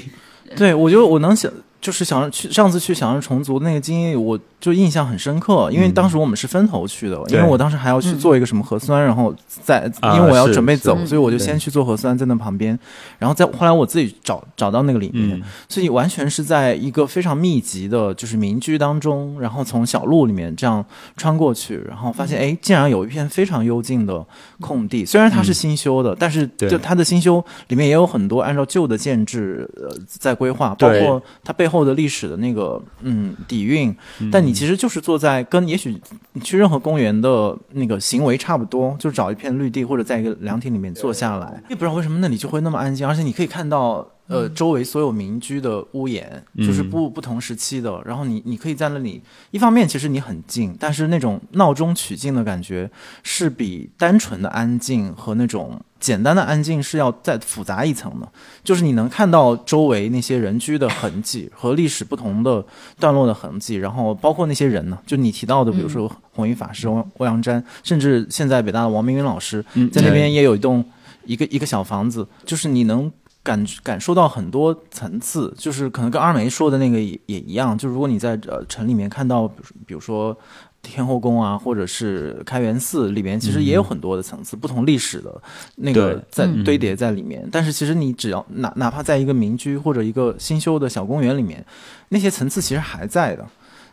[0.55, 1.51] 对，我就我能想，
[1.81, 11.07] 就是想去上次去小人重族那个经历，我就印象很深刻，因为当时我们是分头去的，因为我当时还要去做一个什么核酸，然后在啊因为我要准备走，是。
[11.07, 12.77] 所以我就先去做核酸，在那旁边，
[13.19, 15.43] 然后再后来我自己找找到那个里面，嗯。
[15.69, 20.83] 所以完全是在一个非常密集的，就是民居当中，然后从小路里面这样
[21.15, 24.25] 穿过去，然后发现哎，竟然有一片非常幽静的
[24.59, 25.05] 空地。
[25.05, 33.95] 虽然它是新修的，但是就它的新修里面也有很多按照旧的建制呃在规划，包括它背后的历史的那个嗯底蕴。
[34.31, 35.99] 但你其实就是坐在跟也许
[36.33, 41.61] 你去任何公园的那个行为差不多，就找一片绿地或者在一个凉亭里面坐下来。
[41.69, 44.07] 也不知道为什么那里就会那么安静，而且你可以看到。
[44.27, 48.01] 呃，周围所有民居的屋檐，就是不不同时期的。
[48.05, 49.21] 然后你你可以在那里，
[49.51, 52.91] 一方面其实你很静，但是那种闹中取静的感觉，
[53.23, 58.27] 是比单纯的安静和那种简单的安静是要再复杂一层的。
[58.65, 62.65] 就是你能看到周围那些人居的痕迹和历史不同的
[62.99, 70.83] 段落的痕迹，然后包括那些人呢，就你提到的，比如说弘一法师、欧欧阳詹，甚至现在北大的王明云老师，嗯在那边也有一栋
[71.23, 73.09] 一个一个小房子，就是你能。
[73.47, 79.47] 感感受到很多层次，就是可能跟二梅说的那个也也一样，就如果你在呃城里面看到，
[79.85, 80.37] 比如说
[80.81, 85.41] 天后宫啊，或者是开元寺里面，其实也有很多的层次，不同历史的
[85.77, 87.47] 那个在嗯堆叠在里面。
[87.49, 91.65] 但是其实你只要哪哪怕在一个民居或者一个新修的小公园里面，
[92.09, 93.47] 那些层次其实还在的。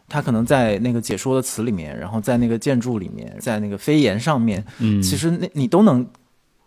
[0.06, 6.06] 它可能在那个解说的词里面，然后在那个建筑里面，在那个飞檐上面，嗯，其实那你都能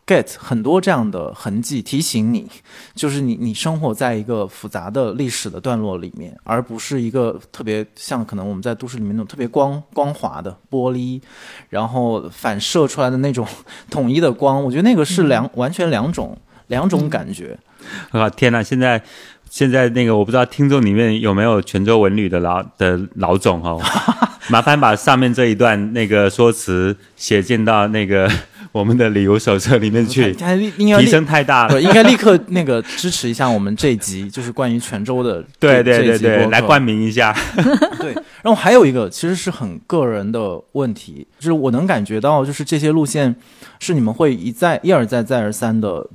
[0.07, 2.49] get 很多这样的痕迹，提醒你，
[2.95, 11.21] 就是你你生活在一个复杂的历史的段落里面，而不是一个特别像可能我们在都市里面那种特别光光滑的玻璃，
[11.69, 13.45] 然后反射出来的那种
[13.89, 16.37] 统一的光，我觉得那个是两、完全两种
[16.67, 17.59] 两种感觉。
[18.11, 19.03] 啊天呐，现在
[19.49, 23.81] 现在那个我不知道听众里面有没有泉州文旅的老的老总哦，
[24.49, 28.29] 麻烦把上面这一段那个说辞写进到那个
[28.71, 31.81] 我们的旅游手册里面去， 他应该立提升太大了。
[31.81, 37.35] 应该立刻那个支持一下我们这一集， 就是关于泉州的 对对对对，来冠名一下。
[37.99, 43.35] 对，然后还有一个其实是很个人的问题，就是我能感觉到，就是这些路线
[43.79, 46.07] 是你们会一再一而再再而三的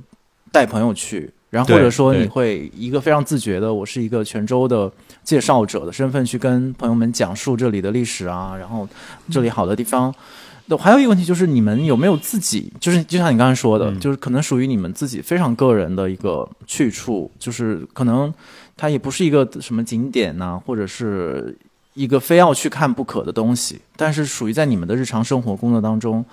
[0.51, 4.91] 带朋友去，然后或者说你会一个非常自觉的，我是一个泉州的
[5.23, 8.87] 介绍者的身份去跟朋友们讲述这里的历史啊，然后
[9.31, 10.13] 这里好的地方。
[10.65, 13.99] 那还有一个问题就是，你们有没有自己，就是就像你刚才说的，嗯。
[13.99, 18.33] 就是可能属于你们自己非常个人的一个去处，就是可能
[18.77, 21.55] 它也不是一个什么景点呐、或者是
[21.93, 26.25] 一个非要去看不可的东西，但是属于在你们的日常生活工作当中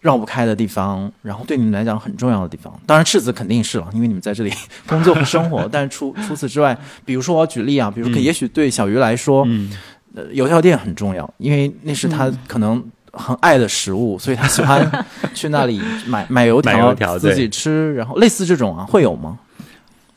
[0.00, 2.72] 绕不开的地方，然后对你们来讲很重要的地方。
[2.86, 4.52] 当然，赤子肯定是了，因为你们在这里
[4.88, 5.68] 工作和生活。
[5.70, 9.70] 但是除除此之外，比如说我要举例啊，比如也许对小鱼来说，嗯，
[10.14, 12.82] 呃，油条店很重要，因为那是他可能
[13.12, 14.90] 很爱的食物，所以他喜欢
[15.34, 19.38] 去那里买买油条油条自己吃，然后类似这种啊，会有吗？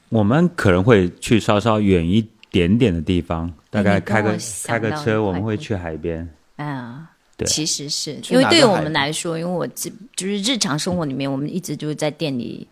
[0.10, 6.28] 我们可能会去稍稍远一点点的地方，大概开个开个车，我们会去海边。
[6.56, 12.68] 啊，对其实是因为对我们来说，因为我这就是日常生活里面，我们一直就是在店里，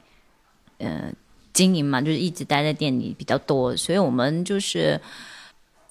[0.77, 1.11] 呃，
[1.51, 5.01] 经营嘛，就是一直待在店里比较多，所以我们就是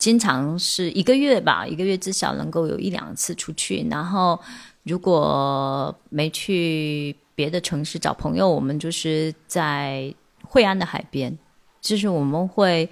[0.00, 3.86] 经常是一个月吧，一个月至少能够有一两次出去。
[3.88, 4.36] 然后
[4.82, 11.38] 如果没去别的城市找朋友，我们就是在惠安的海边，
[11.80, 12.90] 就是我们会。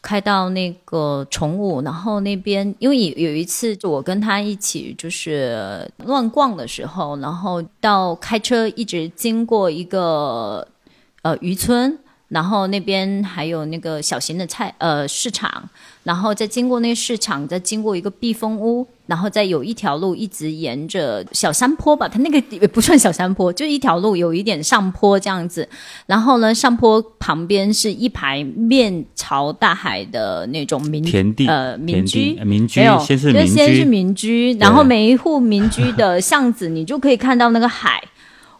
[0.00, 10.66] 开到那个崇武，然后那边因为有有一次我跟他一起就是乱逛的时候，然后到开车一直经过一个
[11.22, 11.98] 呃渔村，
[12.28, 15.68] 然后那边还有那个小型的菜呃市场，
[16.04, 25.66] 然后再经过那个市场，再经过一个避风屋，然后再有一条路一直沿着小山坡吧，它那个也不算小山坡，就一条路有一点上坡这样子，
[26.04, 38.02] 然后呢，上坡旁边是一排面朝大海的那种民田地呃民居呃，民居没有，先是民就先是，民居，然后每一户民居的巷子，你就可以看到那个海。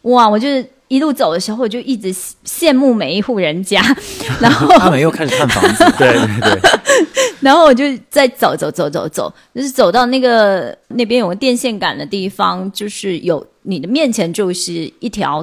[0.03, 0.29] 哇！
[0.29, 2.13] 我就是一路走的时候，我就一直
[2.45, 3.81] 羡慕每一户人家，
[4.41, 6.71] 然后他们又开始看房子，对 对对，
[7.41, 15.43] 然后我就再走走走走走，就是走到那个那边有个电线杆的地方，就是有你的面前就是一条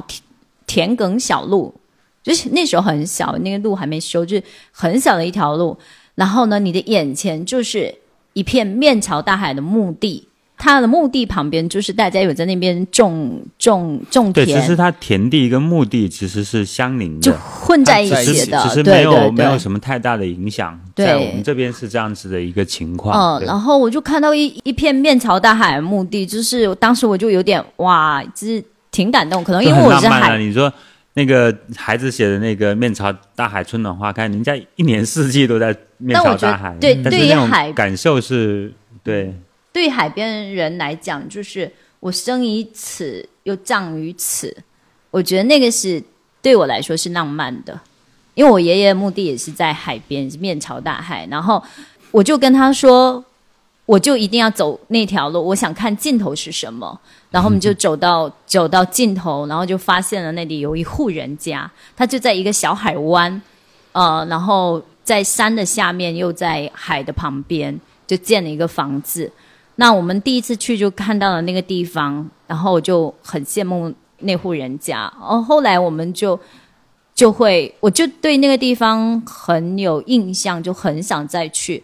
[0.66, 1.72] 田田埂小路，
[2.22, 4.42] 就是那时候很小，那个路还没修，就是
[4.72, 5.78] 很小的一条路。
[6.16, 7.94] 然后呢，你的眼前就是
[8.32, 10.26] 一片面朝大海的墓地，
[10.58, 19.58] 它的墓地旁边就是大家有在那边种种种对，其田，实它田地跟墓地其实是相邻的就，混在一起起的，只是对没有没有。
[19.58, 20.78] 什么太大的影响。
[20.94, 23.38] 对在我们这边是这样子的一个情况。
[23.38, 30.38] 嗯，然后我就看到一一片面朝大海的墓地，就是当时我就有点哇，就是挺感动，可能因为我是海！
[30.38, 30.72] 你说
[31.14, 39.34] 那个孩子写的那个“面朝大海，春暖花开”，人家一年四季都在面朝大海，对对于但是那种海感受是对。
[39.76, 41.70] 对海边人来讲，就是
[42.00, 44.56] 我生于此，又葬于此。
[45.10, 46.02] 我觉得那个是
[46.40, 47.78] 对我来说是浪漫的，
[48.32, 51.28] 因为我爷爷墓地也是在海边，面朝大海。
[51.30, 51.62] 然后
[52.10, 53.22] 我就跟他说，
[53.84, 56.98] 我就一定要走那条路，我想看尽头是什么。
[57.30, 63.42] 然后我们就走到走到尽头，然后就发现了那里有一户人家，他就在一个小海湾，
[63.92, 69.30] 呃，然后在山的下面，又在海的旁边，就建了一个房子。
[69.76, 75.12] 那我们第一次去就看到了那个地方，然后我就很羡慕那户人家。
[75.20, 76.38] 哦，后来我们就
[77.14, 81.82] 就会，我就对那个地方很有印象，就很想再去。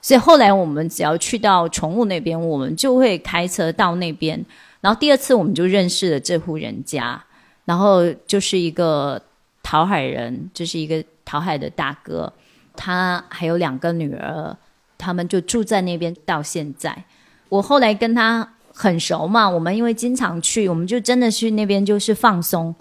[0.00, 4.44] 所以后来我们只要去到宠物那边，我们就会开车到那边。
[4.80, 7.22] 然后第二次我们就认识了这户人家，
[7.64, 9.20] 然后就是一个
[9.62, 12.32] 讨海人，就是一个讨海的大哥，
[12.76, 14.56] 他还有两个女儿，
[14.98, 17.04] 他们就住在那边到现在。
[17.52, 22.74] 我后来跟他很熟嘛，我们因为经常去，我们就真的去那边就是放松，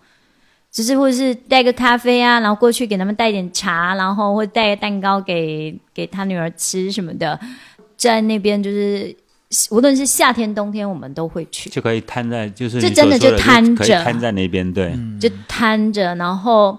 [0.71, 7.37] 就是或者是带个咖啡啊，然后过去给他们带点茶，然后或带个蛋糕给给他女儿吃什么的，
[7.97, 9.13] 在那边就是
[9.71, 11.69] 无论是夏天冬天，我们都会去。
[11.69, 14.01] 就可以摊在，就是你这真的就摊着。
[14.05, 16.77] 摊在那边，对，就摊着，然后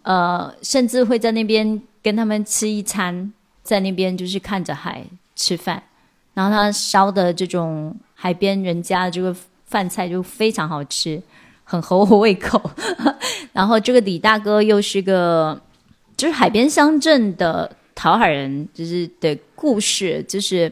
[0.00, 3.30] 呃，甚至会在那边跟他们吃一餐，
[3.62, 5.04] 在那边就是看着海
[5.36, 5.82] 吃饭，
[6.34, 11.22] 然后他烧的这种海边人家的这个饭菜就非常好吃，
[11.62, 12.60] 很合我胃口。
[13.52, 15.60] 然后这个李大哥又是个
[16.16, 20.70] 就是海边乡镇的讨海人，就是的故事，就是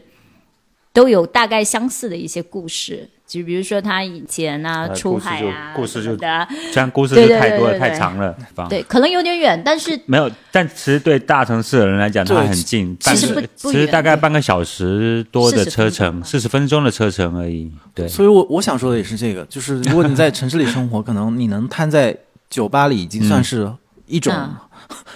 [0.91, 3.09] 都有大概相似的一些故事。
[3.33, 7.79] 就比如说他以前啊呃出海啊故事就这样故事就太多了，对对对。
[7.79, 8.35] 太长了。
[8.69, 13.91] 对，可能有点远，但是没有，但其实对大城市的人来讲，它对很近，其实半个其实不不远。
[13.91, 17.71] 大概半个小时多的车程，四十分钟的车程而已。
[17.95, 22.15] 对，所以我我想说的也是这个，就是如果你在城市里生活， 可能你能摊在
[22.51, 23.67] 酒吧里已经算是
[24.13, 24.55] 一种嗯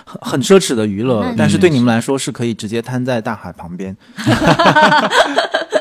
[0.06, 3.96] 很 很奢侈的娱乐但是对你们来说是可以直接摊在大海旁边。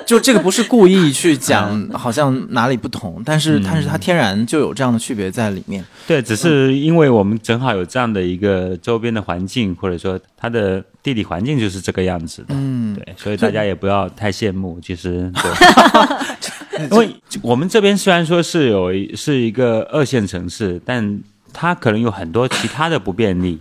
[0.07, 5.85] 就这个不是故意去讲，好像哪里不同，但是但是它天然就有这样的区别在里面。
[6.07, 12.49] 对，只是因为我们正好有这样的一个周边的环境，或者说它的地理环境就是这个样子的。
[12.51, 14.79] 嗯，对，所以大家也不要太羡慕。
[14.81, 15.29] 其实，
[16.71, 17.11] 对，因为
[17.43, 21.21] 我们这边虽然说是有一是一个二线城市，但
[21.57, 23.59] 它可能有很多其他的不便利。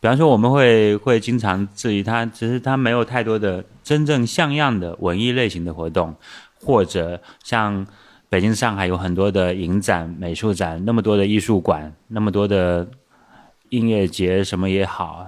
[0.00, 6.14] 比方说，我们会会经常质疑它，只是它没有太多的真正像样的文艺类型的活动，
[6.62, 7.86] 或者像
[8.30, 12.86] 北京、上海有很多的影展、美术展，那么多的艺术馆，那么多的
[13.68, 15.26] 音乐节，什么也好，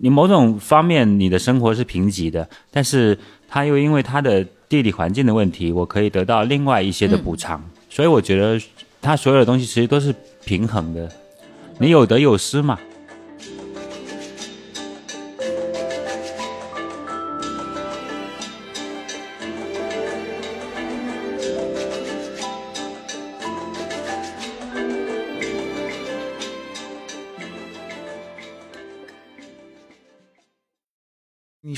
[0.00, 8.58] 你某种方面你的生活是贫瘠的，但是它又因为它的地理环境的问题，我可以得到另外一些的补偿，所以我觉得
[9.02, 10.14] 它所有的东西其实都是
[10.46, 11.10] 平衡的，
[11.78, 12.78] 你有得有失嘛。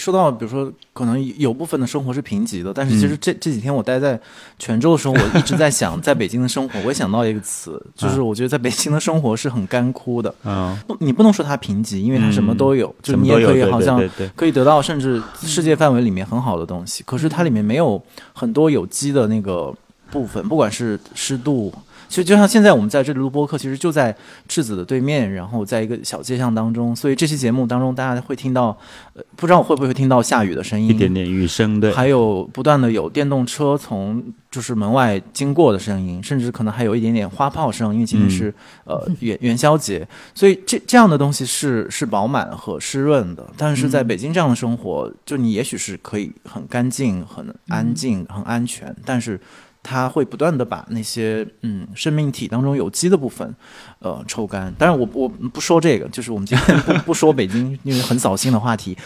[0.07, 4.18] 说到，比如说，可能有部分的生活是贫瘠的，但是其实这、这几天我待在
[4.57, 10.32] 泉州的时候，我一直在想， 在北京的生活，我也想到一个词，就是我觉得在北京的生活是很干枯的。
[10.44, 14.00] 嗯，你不能说它贫瘠，因为它什么都有，就是你也可以好像
[14.36, 18.00] 可以得到甚至世界范围里面很好的东西，可是它里面没有
[18.32, 19.74] 很多有机的那个
[20.12, 21.74] 部分，不管是湿度。
[22.09, 24.14] 其实就像现在我们在这里录播客，其实就在
[24.48, 28.76] 质子的对面，然后在一个小街巷当中，所以这期节目当中，大家会听到，
[29.14, 38.54] 呃，不知道我会不会听到下雨的声音，一点点雨声，对，还有不断的有电动车从就是门外经过的声音，甚至可能还有一点点花炮声，因为今天是、
[38.84, 43.46] 呃元元宵节，所以这这样的东西是是饱满和湿润的。
[43.57, 49.38] 但是在北京这样的生活，就你也许是可以很干净、很安静、很安全，但是
[49.89, 53.55] 它会不断的把那些嗯生命体当中有机的部分，
[54.01, 54.74] 呃抽干。
[54.76, 58.99] 当然我我不说这个，就是我们今天不不说北京，因为很扫兴的话题。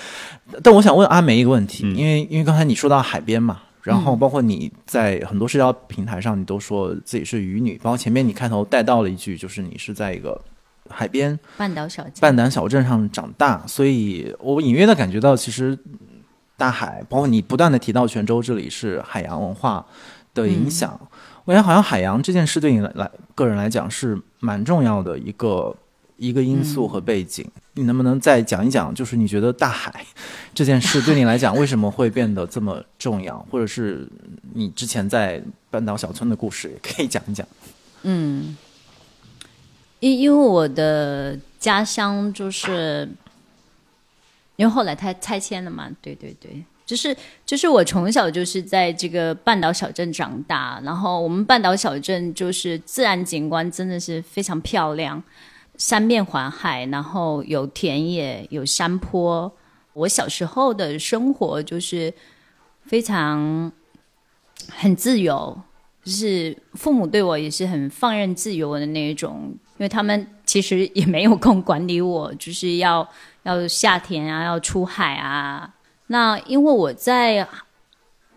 [0.62, 10.40] 但我想问阿梅一个问题，因为因为刚才你说到海边嘛，然后包括你在很多社交平台上，你都说自己是渔女，包括前面你开头带到了一句，就是你是在一个
[10.88, 15.78] 海边半岛小镇，半岛小镇上长大，所以我隐约的感觉到，其实
[16.56, 19.86] 大海，包括你不断的提到泉州这里是海洋文化
[20.34, 20.98] 的影响，
[21.44, 25.76] 我觉得好像海洋这件事对你来来个人来讲是蛮重要的一个
[26.16, 27.48] 一个因素和背景。
[27.74, 30.04] 你能不能再讲一讲，就是你觉得大海
[30.52, 34.06] 这件事对你来讲为什么会变得这么重要，或者是
[34.52, 37.46] 你之前在半岛小村的故事也可以讲一讲。
[38.02, 38.56] 嗯，
[40.00, 43.08] 因因为我的家乡就是，
[44.56, 47.16] 因为后来它拆迁了嘛，对对对，就是
[47.46, 55.22] 就是我从小就是在这个半岛小镇长大，然后我们半岛小镇就是自然景观真的是非常漂亮，
[55.76, 59.52] 三面环海，然后有田野，有山坡。
[59.92, 62.12] 我小时候的生活就是
[62.86, 63.70] 非常
[64.68, 65.56] 很自由，
[66.02, 73.08] 就是父母对我也是很放任自由的那一种，因为他们其实也没有空管理我，就是要
[73.44, 75.72] 要下田啊，要出海啊。
[76.12, 77.46] 那因为我在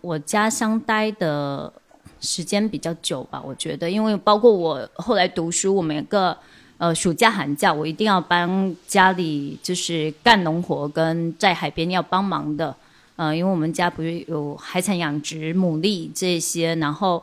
[0.00, 1.72] 我家乡待的
[2.20, 6.36] 时间比较久吧，我觉得，因为包括我后来读书，我每个
[6.78, 12.72] 呃暑假寒假，我一定要帮家里就是干农活跟在海边要帮忙的。
[13.16, 17.20] 呃，因为我们家不是有海产养殖、牡蛎这些，然后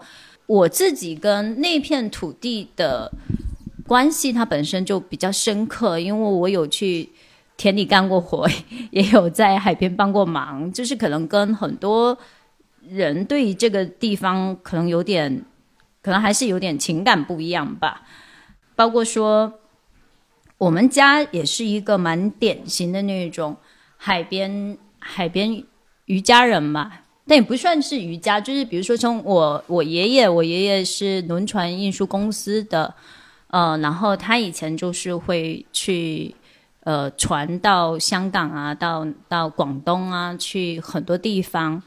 [0.48, 3.10] 我自己跟那片土地的
[3.88, 7.10] 关系，它本身就比较深刻，因为我有去
[7.62, 8.50] 田里干过活，
[8.90, 12.18] 也有在海边帮过忙，就是可能跟很多
[12.90, 15.46] 人对于这个地方可能有点，
[16.02, 18.02] 可能还是有点情感不一样吧。
[18.76, 19.54] 包括说，
[20.58, 23.56] 我们家也是一个蛮典型的那种
[23.96, 25.64] 海边海边
[26.06, 26.92] 渔家人嘛，
[27.28, 32.96] 但也不算是渔家，就是比如说从我我爷爷，我爷爷是轮船运输公司的，
[33.50, 36.34] 呃，然后他以前就是会去
[36.84, 41.82] 呃船到香港啊，到到广东啊，去很多地方，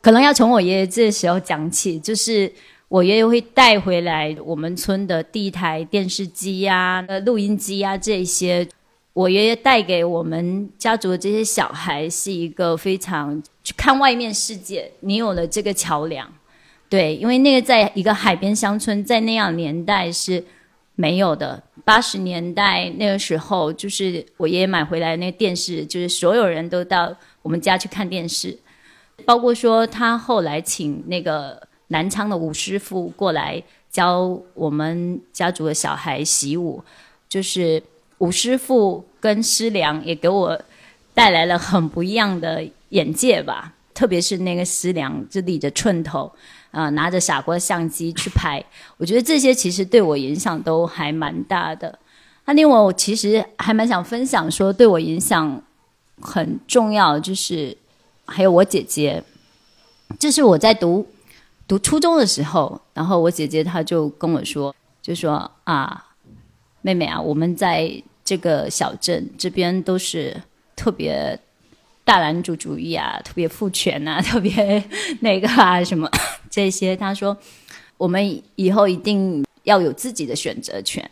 [0.00, 2.52] 可能要从我爷爷这时候讲起，就是
[2.88, 8.68] 我爷爷会带回来我们村的第一台电视机呀、呃录音机呀这些。
[9.12, 16.30] 我爷爷带给我们家族的这些小孩是一个非常去看外面世界，你有了这个桥梁，
[16.90, 20.44] 对，因为那个在一个海边乡村，在那样年代是
[20.96, 21.62] 没有的。
[21.84, 28.58] 八十年代那个时候，就是我爷爷买回来那个电视，就是所有人都到我们家去看电视，
[29.24, 36.82] 包括说他后来请那个南昌的武师傅过来教我们家族的小孩习武，
[37.28, 37.80] 就是。
[38.18, 40.58] 武师傅跟师娘也给我
[41.12, 46.30] 带来了很不一样的眼界吧，特别是那个师娘就理着寸头，
[46.70, 48.62] 啊、拿着傻瓜相机去拍，
[48.98, 51.98] 我觉得这些其实对我影响都还蛮大的。
[52.44, 55.62] 那另外，我其实还蛮想分享说，对我影响
[56.20, 57.74] 很重要，就是
[58.26, 59.22] 还有我姐姐，
[60.18, 61.06] 就是我在读
[61.66, 66.02] 读初中的时候，然后我姐姐她就跟我说，就说啊。
[66.82, 67.90] 妹妹啊，我们在
[68.24, 70.40] 这个小镇这边都是
[70.76, 71.36] 特别
[72.06, 74.82] 大男主主义啊，特别父权啊， 特别
[75.18, 76.08] 那个啊什么
[76.48, 76.96] 这些。
[76.96, 77.36] 他说，
[77.98, 81.10] 我们以后一定要有自己的选择权，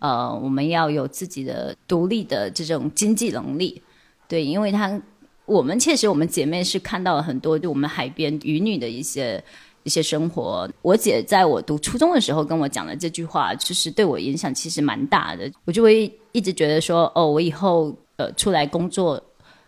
[0.00, 3.80] 呃，我们要有自己的独立的这种经济能力。
[4.28, 5.00] 对，因为他
[5.46, 9.42] 我们确实我们姐妹是看到了很多就我们海边渔女的一些。
[9.86, 15.52] 一些生活，我姐在我读初中的时候跟我讲的这句话，就是对我影响其实蛮大的。
[15.66, 19.22] 我就会一直觉得说，哦，我以后呃出来工作，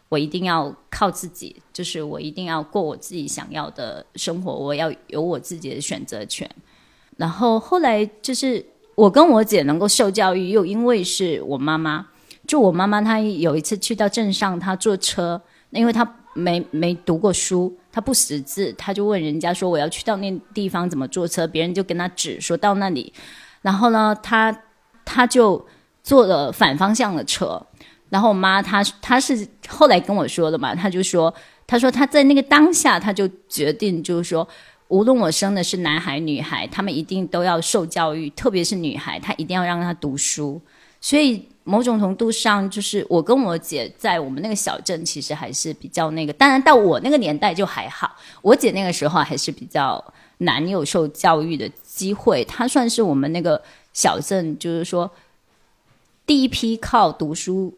[0.09, 6.49] 我一定要靠自己，就是我一定要过我自己想要的生活，我要有我自己的选择权。
[7.17, 12.07] 然后后来就是我跟我姐能够受教育，又因为是我妈妈，
[12.47, 15.41] 就我妈妈她有一次去到镇上，她坐车，
[15.71, 17.77] 因为她没没读过书。
[17.91, 23.13] 她不识字，她就问人家说：“我要去到那地方怎么坐车？”别人就跟他指说到那里，
[23.63, 24.55] 然后呢，他
[25.05, 25.67] 他就
[26.03, 27.67] 坐了反方向的车。
[28.09, 31.33] 然后我妈她她是后来跟我说的嘛，她就说
[31.67, 34.47] ：“她说她在那个当下，她就决定就是说，
[34.89, 40.61] 无论我生的是男孩女孩，他们一定都要受教育，特别是女孩，她一定要让她读书。
[41.01, 46.33] 所以。”某种程度上，就是我跟我姐在我们那个小镇，其实还是比较那个。
[46.33, 50.01] 当然，到我那个年代就还好，我姐那个时候还是比较
[50.39, 52.45] 难有受教育的机会。
[52.45, 53.61] 她算是我们那个
[53.93, 55.11] 小镇，就是说
[56.25, 57.77] 第一批靠读书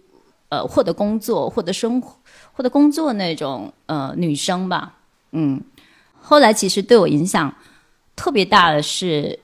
[0.48, 2.16] 呃获得工作、获得生活、
[2.52, 4.94] 获得工作那种呃女生吧。
[5.32, 5.62] 嗯，
[6.20, 7.54] 后来其实对我影响
[8.16, 9.38] 特别大的是，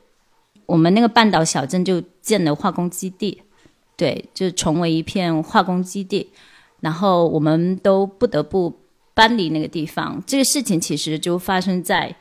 [0.67, 3.43] 我们那个半岛小镇就建了化工基地，
[3.97, 6.31] 对，就成为一片化工基地，
[6.81, 8.75] 然后我们都不得不
[9.13, 10.23] 搬离那个地方。
[10.27, 12.17] 这个事情其实就发生在，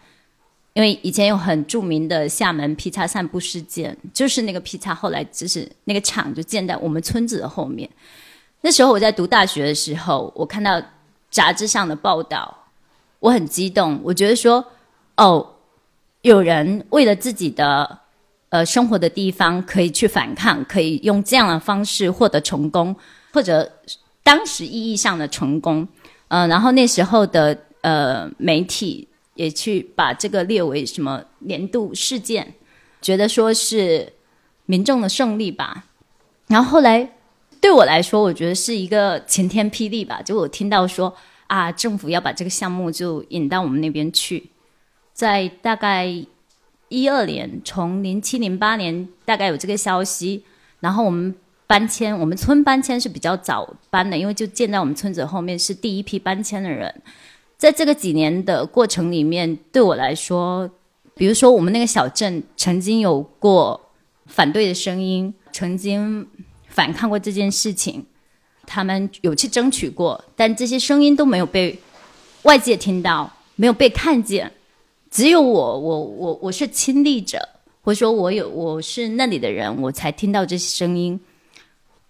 [0.73, 7.89] 因为以前有很著名的厦门劈叉散步事件，就是那个劈叉后来就是那个厂就建在我们村子的后面。
[8.65, 10.81] 那时候我在读大学的时候，我看到
[11.29, 12.59] 杂志上的报道。
[13.19, 14.65] 我很激动，我觉得说，
[15.15, 15.55] 哦，
[16.23, 17.99] 有人为了自己的
[18.49, 22.93] 呃生活的地方可以去反抗，可以用这样的方式获得成功，
[23.31, 23.71] 或者
[24.23, 25.87] 当时意义上的成功，
[26.27, 32.53] 嗯，然后那时候的呃媒体也去把这个列为什么年度事件，
[33.01, 34.11] 觉得说是
[34.65, 35.85] 民众的胜利吧。
[36.47, 37.09] 然后后来
[37.63, 41.15] 对我来说，我觉得是一个晴天霹雳吧，就我听到说。
[41.47, 44.49] 啊，政府要把这个项目就引到我们那边去，
[45.13, 46.07] 在大概
[46.89, 50.43] 一二年，从零七零八年大概有这个消息，
[50.79, 51.35] 然后我们
[51.67, 57.03] 搬迁，我们村搬迁是比较早搬的，因为就建在我们村子后面，是第一批搬迁的人。
[57.55, 60.67] 在这个几年的过程里面，对我来说，
[61.13, 63.91] 比如说我们那个小镇曾经有过
[64.25, 66.27] 反对的声音，曾经
[66.73, 68.05] 反抗过这件事情。
[68.65, 71.77] 他们有去争取过，但这些声音都没有被
[72.43, 74.49] 外界听到，没有被看见。
[75.11, 77.37] 只有我，我，我，我是亲历者，
[77.81, 81.19] 或者说我有，我是那里的人，我才听到这些声音。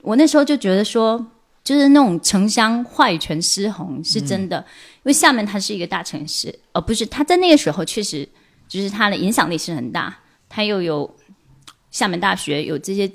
[0.04, 1.26] 我那时候就觉得说，
[1.64, 4.64] 就是那种城乡话语权失衡是真的，
[4.98, 8.30] 因为厦门它是一个大城市，而不是它在那个时候确实
[8.68, 10.16] 就是它的影响力是很大，
[10.48, 11.16] 它又有
[11.90, 13.12] 厦门大学有这些。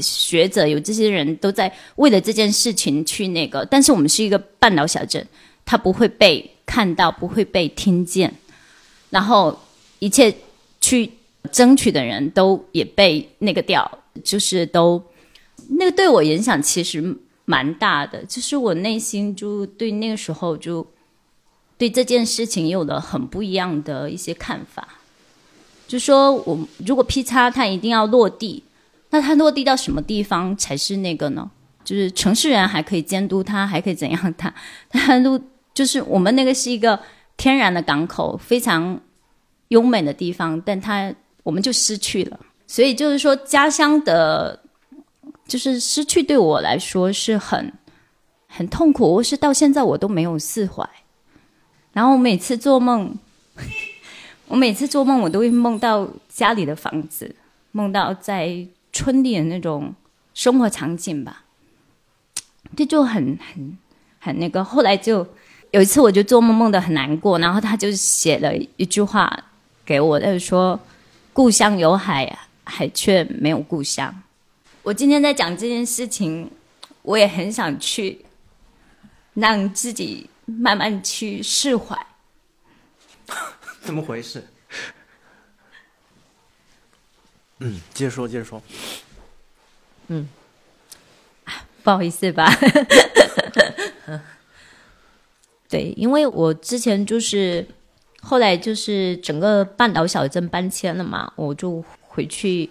[0.00, 5.26] 学者有这些人都在为了这件事情去那个，但是我们是一个半岛小镇，
[5.66, 8.32] 它不会被看到，不会被听见，
[9.10, 9.58] 然后
[9.98, 10.34] 一切
[10.80, 11.10] 去
[11.50, 15.02] 争取的人都也被那个掉，就是都
[15.68, 17.14] 那个对我影响其实
[17.44, 20.86] 蛮大的，就是我内心就对那个时候就
[21.76, 24.88] 对这件事情有了很不一样的一些看法，
[25.86, 28.62] 就说我如果 P 叉它一定要落地。
[29.12, 31.50] 那它落地到什么地方才是那个呢？
[31.84, 34.18] 就是城市人还可以监督它，还可以怎样？
[34.38, 34.52] 它
[34.88, 35.38] 它路
[35.74, 36.98] 就是我们那个是一个
[37.36, 38.98] 天然的港口，非常
[39.68, 42.40] 优美的地方，但它我们就失去了。
[42.66, 44.60] 所以就是说，家乡的，
[45.46, 47.70] 就是失去对我来说是很
[48.46, 49.16] 很痛苦。
[49.16, 50.88] 我是到现在我都没有释怀。
[51.92, 53.14] 然后我每次做梦，
[54.48, 57.36] 我每次做梦我都会梦到家里的房子，
[57.72, 58.66] 梦到在。
[58.92, 59.94] 村里的那种
[60.34, 61.44] 生活场景吧，
[62.76, 63.78] 这就很很
[64.18, 64.62] 很那个。
[64.62, 65.26] 后来就
[65.70, 69.44] 有一次，我就做梦梦的很难过，然后他就写了一句话
[69.84, 70.78] 给我，他就说
[71.32, 74.14] ：“故乡有海，海却没有故乡。”
[74.84, 76.50] 我今天在讲这件事情，
[77.02, 78.24] 我也很想去
[79.34, 81.96] 让自己慢慢去释怀。
[83.80, 84.46] 怎么回事？
[87.64, 88.60] 嗯，接着说，接着说。
[90.08, 90.28] 嗯，
[91.84, 92.50] 不好意思吧？
[95.70, 97.64] 对，因为我之前就是
[98.20, 102.68] 后来就是整个半岛小镇搬迁了嘛，我就回去，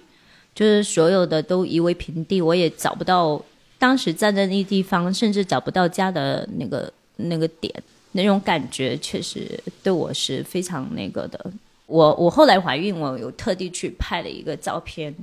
[0.53, 3.41] 就是所有的都夷为平地，我也找不到
[3.79, 7.73] 当时站在那地方，甚至找不到家的那个那个点，
[8.11, 11.51] 那种感觉确实对我是非常那个的。
[11.91, 15.13] 我我后来怀孕，我有特地去拍了一个照片，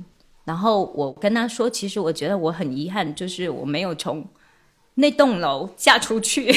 [0.45, 4.23] 然后我跟他说，其实我觉得我很遗憾，就是我没有从
[4.93, 6.55] 那栋楼嫁出去。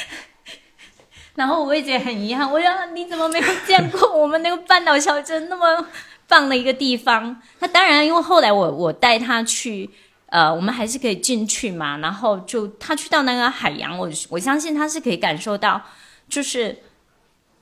[1.34, 5.86] 然后我也觉得很遗憾，我说你怎么没有见过我们那个半岛小镇那么
[6.28, 7.40] 棒的一个地方？
[7.60, 9.88] 那当然，因为后来我我带他去，
[10.26, 11.96] 呃，我们还是可以进去嘛。
[11.98, 15.80] 然后就他去到那个海洋，我我相信他是可以感受到，
[16.28, 16.82] 就是。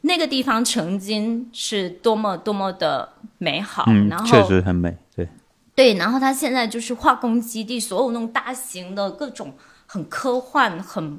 [0.07, 5.27] 那个地方曾经是多么多么的美好，然后确实很美，对
[5.75, 9.55] 对，然后它现在就是化工基地，所有那种大型的各种
[9.87, 11.19] 很科幻、很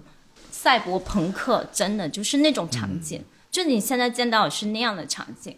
[0.52, 5.58] 赛博朋克，真的就是那种场景，就你现在见到的是那样的场景。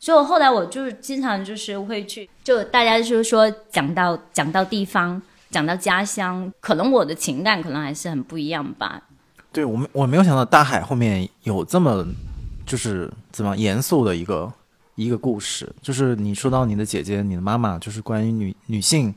[0.00, 5.22] 所以我后来我就是经常就是会去，就大家就是说讲到讲到地方，
[5.52, 9.02] 讲到家乡，可能我的情感可能还是很不一样吧。
[9.52, 12.04] 对我，我没有想到大海后面有这么。
[12.70, 14.52] 就是怎么严肃的一个
[14.94, 15.68] 一个故事。
[15.82, 19.12] 就是你说到你的姐姐、你的妈妈，就是关于女女性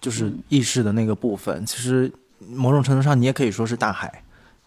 [0.00, 2.10] 就是意识的那个部分，其实
[2.48, 4.22] 某种程度上你也可以说是大海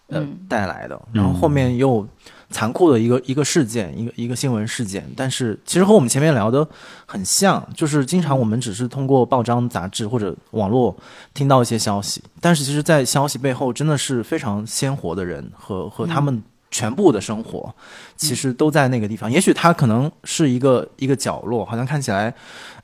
[0.06, 0.38] 呃、嗯。
[0.48, 1.00] 带来的。
[1.12, 2.06] 然后后面又
[2.50, 6.66] 残酷的一个一个事件，一个一个新闻事件，但是其实和我们前面聊的
[7.06, 10.96] 很像，就是经常我们只是通过报章、杂志或者网络
[11.34, 17.74] 听到一些消息，但是其实，在消息背后真的是非常鲜活的人和和他们全部的生活，
[18.16, 19.30] 其实都在那个地方。
[19.30, 22.34] 也许它可能是一个一个角落，好像看起来。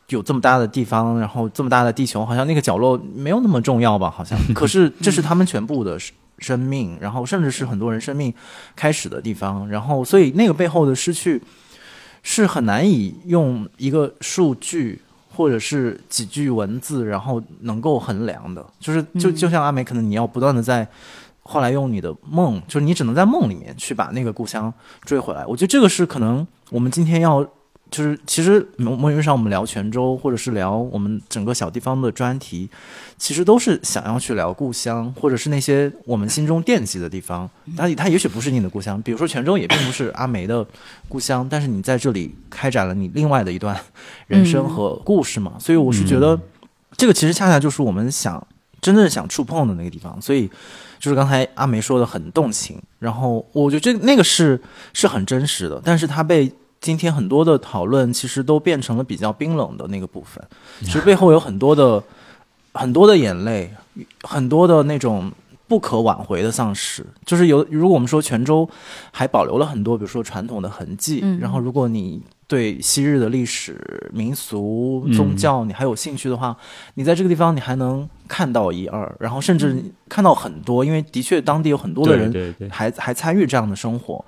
[0.08, 4.10] 有这么大的地方，然后这么大的地球，好像那个角落没有那么重要吧？
[4.10, 8.32] 好像， 可是 这是他们全部的生生命，然后甚至是很多人生命
[8.76, 11.40] 开始的地方，然后所以那个背后的失去
[12.22, 15.00] 是很难以用一个数据
[15.34, 18.64] 或者是几句文字，然后能够衡量的。
[18.78, 20.86] 就是就就像阿美，可能你要不断的在
[21.44, 24.72] 后来用你的梦，就是你只能在梦里面去把那个故乡
[25.04, 25.46] 追回来。
[25.46, 27.46] 我觉得这个是可能我们今天要。
[27.90, 32.68] 就是其实某某意义上，我们聊泉州，或者是聊我们整个小地方的专题，
[33.18, 37.48] 其实都是想要去聊故乡，或者是那些我们心中惦记的地方。
[37.76, 40.66] 它它也许不是你的故乡，比如说泉州也并不是阿梅的
[41.08, 43.78] 故乡，但是你在这里开展了你另外的一段
[44.26, 45.52] 人生和故事嘛。
[45.60, 46.40] 所以我是觉得，
[46.96, 48.44] 这个其实恰恰就是我们想
[48.80, 50.20] 真正想触碰的那个地方。
[50.20, 50.50] 所以
[51.04, 54.60] 就是刚才阿梅说的很动情，然后我觉得这那个是
[54.92, 56.50] 是很真实的，但是它被。
[56.80, 60.44] 今天很多的讨论其实都变成了比较冰冷的那个部分，
[60.82, 62.02] 其实背后有很多的
[62.74, 63.72] 很多的眼泪，
[64.20, 65.32] 很多的那种
[65.66, 67.02] 不可挽回的丧失。
[67.24, 68.68] 就是有，如果我们说泉州
[69.10, 76.56] 还保留了很多，比如说传统的痕迹，嗯然后如果你对昔日的历史、民俗、宗教你还有兴趣的话，
[76.94, 84.24] 你在这个地方你还能看到一二，然后甚至看到很多，因为的确当地有很多的人还还参与这样的生活。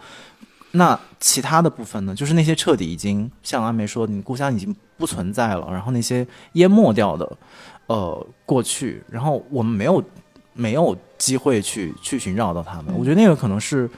[0.73, 2.15] 那其他的部分呢？
[2.15, 7.39] 就是那些彻底已经像阿梅说，你故乡已经不存在了，然后那些淹没掉的，
[7.87, 10.03] 呃，过去，然后我们没有
[10.53, 12.95] 没有机会去去寻找到他们。
[12.95, 13.89] 我觉得那个可能是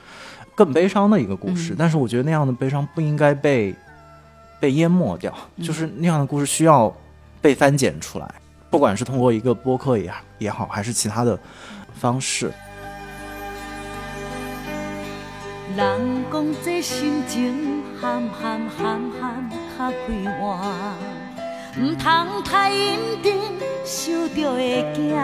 [0.54, 3.74] 更悲伤的一个故事，嗯但是我觉得那样的悲伤不应该被
[4.60, 5.32] 被淹没掉，
[5.62, 6.94] 就是那样的故事需要
[7.40, 8.28] 被翻检出来，
[8.70, 11.38] 不管是通过一个播客也也好，还是其他的
[11.94, 12.50] 方式。
[15.76, 20.58] 人讲这心情含含含含较快活，
[21.80, 23.36] 毋通太认真，
[23.84, 25.14] 想着会惊。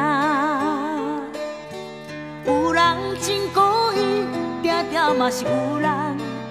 [2.46, 3.60] 有人真故
[3.94, 4.24] 意，
[4.62, 5.90] 定定嘛是有人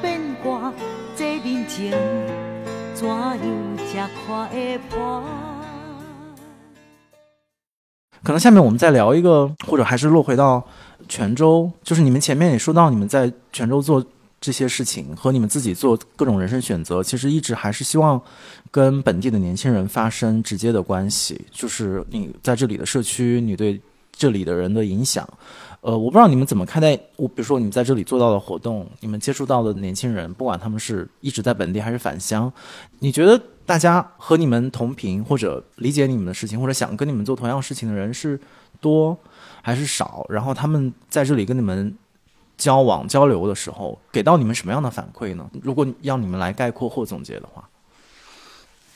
[0.01, 0.73] 变卦。
[1.15, 1.93] 这人情
[3.03, 3.37] 怎样
[3.91, 5.21] 才看会破？
[8.23, 10.65] 可能下面我们再聊一个，或者还是落回到
[11.09, 14.01] 泉州，就是你们前面也说到，你们在泉州做
[14.39, 18.21] 这些事情和你们自己做各种人生选择，其实一直还是希望
[18.71, 23.81] 跟本地的年轻人发生直接的关系，就是你在这里的社区，你对
[24.13, 25.27] 这里的人的影响。
[25.83, 32.51] 呃，我不知道你们怎么看待我，比如说你们在这里做到的活动，你们接触到的年轻人，不管他们是一直在本地还是返乡，
[32.99, 38.39] 你觉得大家和你们同频或者理解你们的事情，或者想跟你们做同样事情的人是
[38.79, 39.17] 多
[39.61, 40.25] 还是少？
[40.29, 41.93] 然后他们在这里跟你们
[42.57, 45.49] 交往交流的时候，给到你们什么样的反馈呢？
[45.61, 47.67] 如果要你们来概括或总结的话，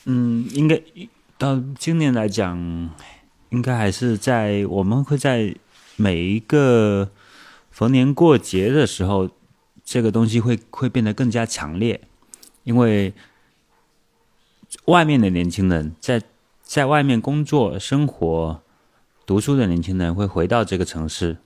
[0.06, 0.80] 嗯，应该
[1.36, 2.56] 到今年来讲，
[3.50, 5.54] 应该还是在我们会在
[6.00, 7.10] 每一个
[7.72, 9.28] 逢年过节的时候，
[9.84, 12.00] 这个东西会会变得更加强烈，
[12.62, 13.12] 因为
[14.84, 16.22] 外面的年轻人在
[16.62, 18.62] 在外面工作、生活、
[19.26, 21.38] 读书的年轻人会回到这个城市，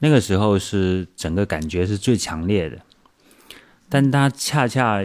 [0.00, 2.82] 那个时候是整个感觉是最强烈的，
[3.88, 5.02] 但它恰恰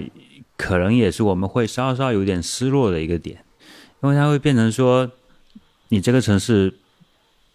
[0.58, 3.46] 可能也是我们会稍稍有点失落的一个点，
[4.04, 5.10] 因为它会变成说，
[5.88, 6.74] 你这个城市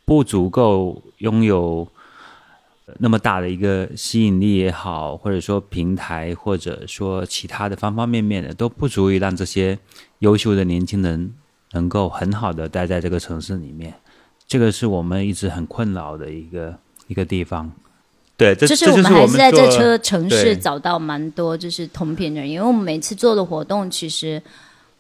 [0.05, 1.87] 不足够拥有
[2.99, 9.79] 那么大的一个吸引力也好，或者说平台，或者说其他的方方面面的，都不足以让这些
[10.21, 11.35] 优秀的年轻人
[11.73, 13.95] 能够很好的待在这个城市里面。
[14.47, 17.73] 这个是我们一直很困扰的一个一个地方。
[18.37, 24.41] 对，这就是我们还是在这做车城市找到蛮多就是同频的人，因为我们每次做的活动，其实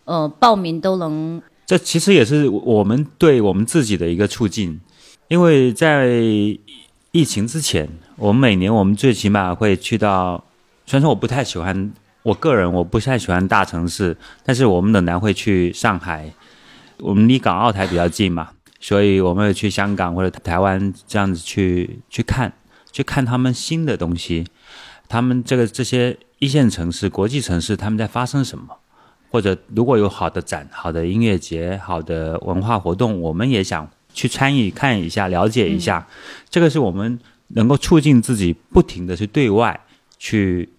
[0.05, 4.81] 呃报名都能这其实也是我们对我们自己的一个促进，
[5.29, 6.07] 因为在
[7.11, 10.45] 疫情之前，我们每年我们最起码会去到，
[10.87, 16.33] 虽然说我不太喜欢，我个人我不太喜欢大城市，但是我们仍然会去上海，
[16.99, 22.53] 我们离港澳台比较近嘛，所以我们会去香港或者台湾这样子去去看，
[22.93, 24.47] 去看他们新的东西。
[25.09, 28.77] 他们这个这些一线城市、国际城市他们在发生什么，
[29.31, 36.09] 或者如果有好的展、好的音乐节、好的文化活动，我们也想去参与看一下、了解一下。
[36.49, 39.87] 这个是我们能够促进自己不停的去对外
[40.19, 40.71] 去。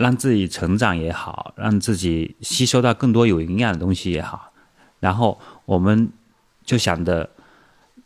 [0.00, 4.50] 让自己成长也好，让自己吸收到更多有营养的东西也好，
[4.98, 6.10] 然后我们
[6.64, 7.28] 就想着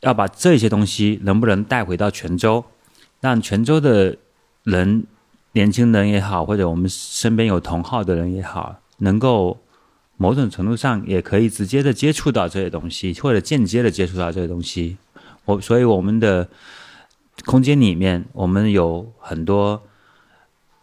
[0.01, 2.65] 要把这些东西能不能带回到泉州，
[3.21, 4.17] 让泉州的
[4.65, 5.07] 人，
[5.53, 9.63] 年轻人也好，或者我们身边有同好的人也好，能够
[10.25, 14.97] 某种程度上也可以直接的接触到这些东西，或者间接的接触到这些东西。
[15.45, 16.49] 我所以我们的
[17.45, 19.83] 空间里面，我们有很多。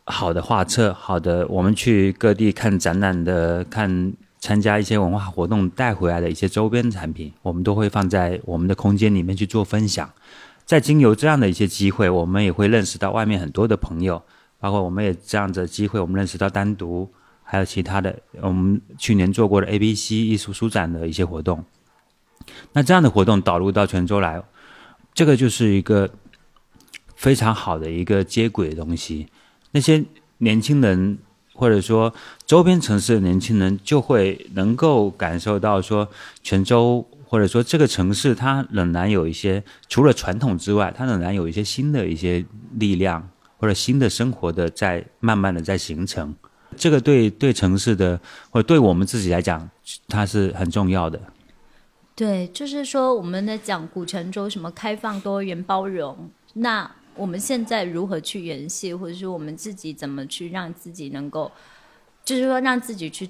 [0.03, 10.11] 好的画册，好的，我们去各地看展览的，看参加一些文化活动带回来的一些周边产品，我们都会放在我们的空间里面去做分享。
[10.65, 14.21] 在经由这样的一些机会，我们也会认识到外面很多的朋友，
[14.59, 17.09] 包括我们也这样的机会，我们认识到单独
[17.51, 21.65] 还有其他的，我们去年做过的 A B C 艺术书展的一些活动。
[22.71, 24.41] 那这样的活动导入到泉州来，
[25.13, 26.09] 这个就是一个
[27.13, 29.27] 非常好的一个接轨的东西。
[29.71, 30.01] 那些
[30.37, 31.17] 年轻人，
[31.53, 32.13] 或者说
[32.45, 36.07] 周边城市的年轻人，就会能够感受到说，
[36.41, 42.45] 泉州或者说这个城市，它仍然有一些除了传统之外，它仍然有一些新的一些
[42.75, 46.33] 力量或者新的生活的在慢慢的在形成。
[46.77, 48.19] 这个对对城市的
[48.49, 49.69] 或者对我们自己来讲，
[50.07, 51.19] 它是很重要的。
[52.15, 56.89] 对，就是说我们在讲古城州什么开放、多元、包容，那。
[57.13, 61.51] 我们现在如何去联系，或者说我们自己怎么去让自己能够，
[62.23, 63.29] 就是说让自己去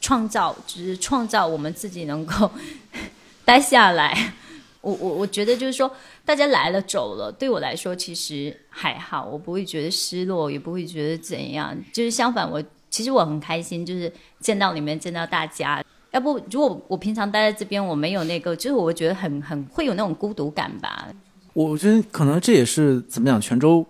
[0.00, 2.50] 创造，就是创造我们自己能够
[3.46, 4.34] 待下来。
[4.80, 5.90] 我我 我觉得就是说，
[6.24, 11.74] 大家来了走了，对我来说其实还好，我不会觉得失落，也不会觉得怎样。
[11.92, 12.60] 就是相反，我
[12.90, 15.82] 其实我很开心，就是见到你们，见到大家。
[16.10, 21.08] 要不如果我平常待在这边，我没有那个，就是我觉得很很会有那种孤独感吧。
[21.52, 23.86] 我觉得可能这也是怎么讲泉州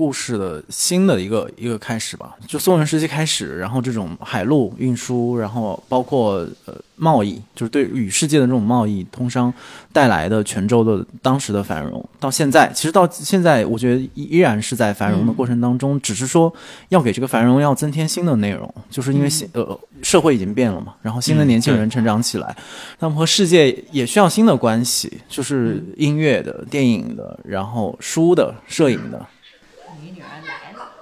[0.00, 2.34] 故事的新的一个一个开始吧。
[2.46, 9.52] 就宋元时期开始，然后这种海陆运输，然后包括呃贸易，就是对与世界的这种贸易通商
[9.92, 16.50] 带来的泉州的当时的繁荣，到现在其实到现在，我觉得依然是在繁荣的过程当中，只是说
[16.88, 22.56] 要给这个繁荣要增添新的内容，就是因为新呃社会已经变了嘛，然后新的年轻人成长起来，
[23.00, 29.26] 那么和世界也需要新的关系，就是音乐的、电影的，然后书的、摄影的。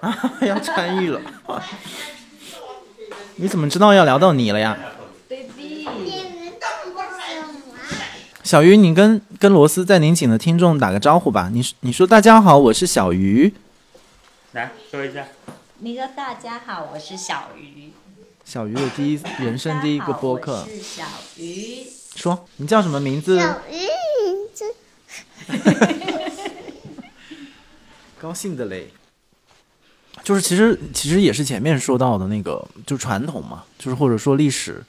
[0.01, 1.21] 啊， 要参与了！
[3.37, 4.77] 你怎么知道要聊到你了呀
[8.43, 11.51] 小鱼，你跟跟罗斯在宁锦的听众打个招呼吧。
[11.53, 13.53] 你你说大家好，我是小鱼。
[14.53, 15.27] 来说一下。
[15.81, 17.93] 你说大家好，我是小鱼。
[18.45, 20.65] 小鱼的第一人生第一个播客。
[20.65, 21.05] 是小
[21.37, 21.87] 鱼。
[22.17, 23.39] 说，你叫什么名字？
[23.39, 23.77] 小鱼
[24.25, 24.75] 名字。
[28.19, 28.91] 高兴的嘞。
[30.25, 34.83] 就是其实其实也是前面说到的那个，就传统嘛，就是或者说历史，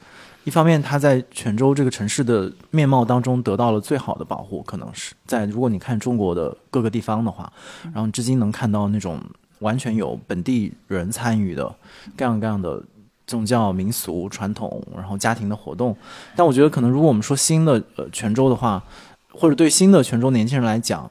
[0.44, 7.52] 一方面它在泉州这个城市的面貌当中得到了最好的保护，可能是在如果你看中国的各个地方的话，
[7.94, 9.20] 然后至今能看到那种
[9.60, 11.74] 完全有本地人参与的
[12.18, 12.82] 各样各样的
[13.28, 15.96] 宗教民俗传统，然后家庭的活动。
[16.36, 18.84] 但我觉得可能如果我们说新的呃泉州的话，
[19.32, 21.10] 或者对新的泉州年轻人来讲，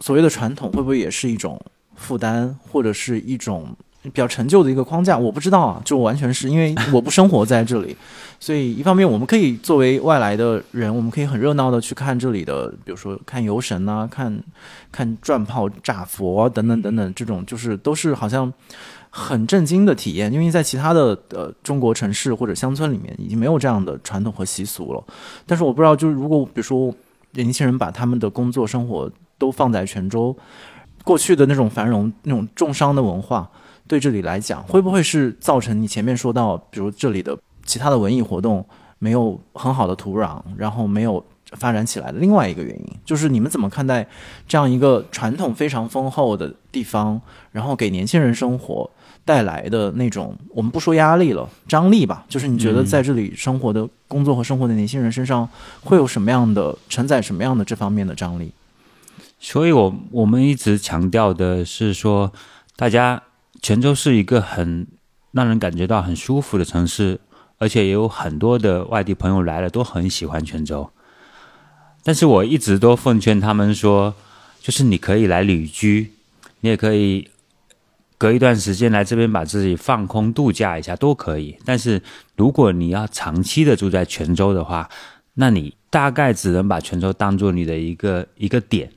[0.00, 1.60] 所谓的传统会不会也是一种？
[1.96, 7.96] 负担或者是一种比较陈旧的一个框架，我不知道啊，就完全是因为我不生活在这里，
[8.38, 14.40] 所以一方面我们可以作为外来的人，我们可以很热闹的去看这里的，比如说看游神啊，看
[14.92, 18.52] 看转炮炸佛等等等等，这种就是都是好像
[19.10, 25.02] 很震惊的体验，因为在其他的呃中国城市或者乡村里面已经没有这样的传统和习俗了。
[25.46, 26.94] 但是我不知道，就是如果比如说
[27.32, 30.36] 年轻人把他们的工作生活都放在泉州。
[31.06, 33.48] 过去的那种繁荣、那种重商的文化，
[33.86, 38.66] 对这里来讲，会不会是造成你前面说到，比如这里的其他的文艺活动
[38.98, 42.86] 没有很好的土壤，然后没有发展起来的另外一个原因？
[43.04, 44.04] 就是你们怎么看待
[44.48, 47.20] 这样一个传统非常丰厚的地方，
[47.52, 48.90] 然后给年轻人生活
[49.24, 52.24] 带来的那种，我们不说压力了，张力吧？
[52.28, 55.48] 就是你觉得在这里生活的工作和生活的年轻人身上，
[55.84, 58.50] 会有什么样的承载什么样的这方面的张力？
[59.38, 62.32] 所以，我我们一直强调的是说，
[62.74, 63.22] 大家
[63.62, 64.86] 泉州是一个很
[65.32, 67.20] 让人感觉到很舒服的城市，
[67.58, 70.90] 而且也有很多的外地朋友来了都很喜欢泉州。
[72.02, 74.14] 但是我一直都奉劝他们说，
[74.60, 76.12] 就是你可以来旅居，
[76.60, 77.28] 你也可以
[78.16, 81.56] 隔一段时间来这边把自己放空度假一下都可以。
[81.64, 82.02] 但是
[82.36, 84.88] 如果你要长期的住在泉州的话，
[85.34, 88.90] 那你大概只能把泉州当做你的一个一个点，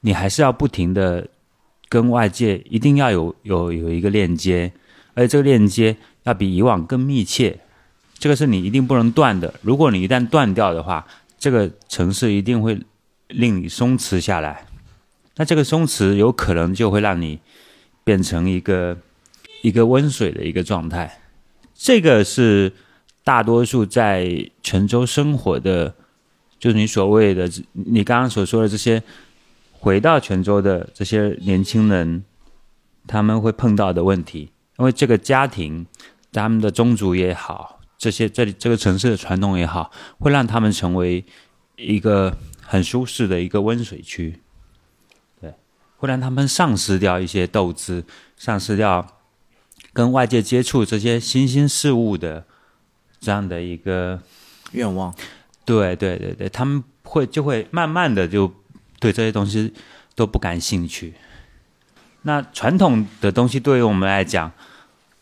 [0.00, 1.28] 你还是要不停的
[1.88, 4.72] 跟外界一定要有有有一个链接，
[5.14, 7.58] 而且这个链接要比以往更密切，
[8.18, 9.54] 这个是你一定不能断的。
[9.62, 11.06] 如果你一旦断掉的话，
[11.38, 12.80] 这个城市一定会
[13.28, 14.66] 令你松弛下来，
[15.36, 17.38] 那这个松弛有可能就会让你
[18.04, 18.96] 变成一个
[19.62, 21.20] 一个温水的一个状态，
[21.74, 22.72] 这个是
[23.24, 25.94] 大多数在泉州生活的，
[26.58, 29.02] 就是你所谓的你刚刚所说的这些
[29.80, 32.24] 回到泉州的这些年轻人，
[33.06, 35.86] 他们会碰到的问题，因为这个家庭
[36.32, 41.24] 他们的宗族也好，这些这里这个城市的传统也好，会让他们成为
[41.76, 44.40] 一个很舒适的一个温水区。
[45.40, 45.54] 对
[45.96, 48.04] 会让他们丧失掉一些斗志，
[48.36, 49.06] 丧失掉
[49.92, 52.44] 跟外界接触这些新兴事物的
[53.20, 54.20] 这样的一个
[54.72, 55.14] 愿望。
[55.64, 58.52] 对对对对，他们会就会慢慢的就
[58.98, 59.72] 对这些东西
[60.14, 61.14] 都不感兴趣。
[62.22, 64.50] 那传统的东西对于我们来讲，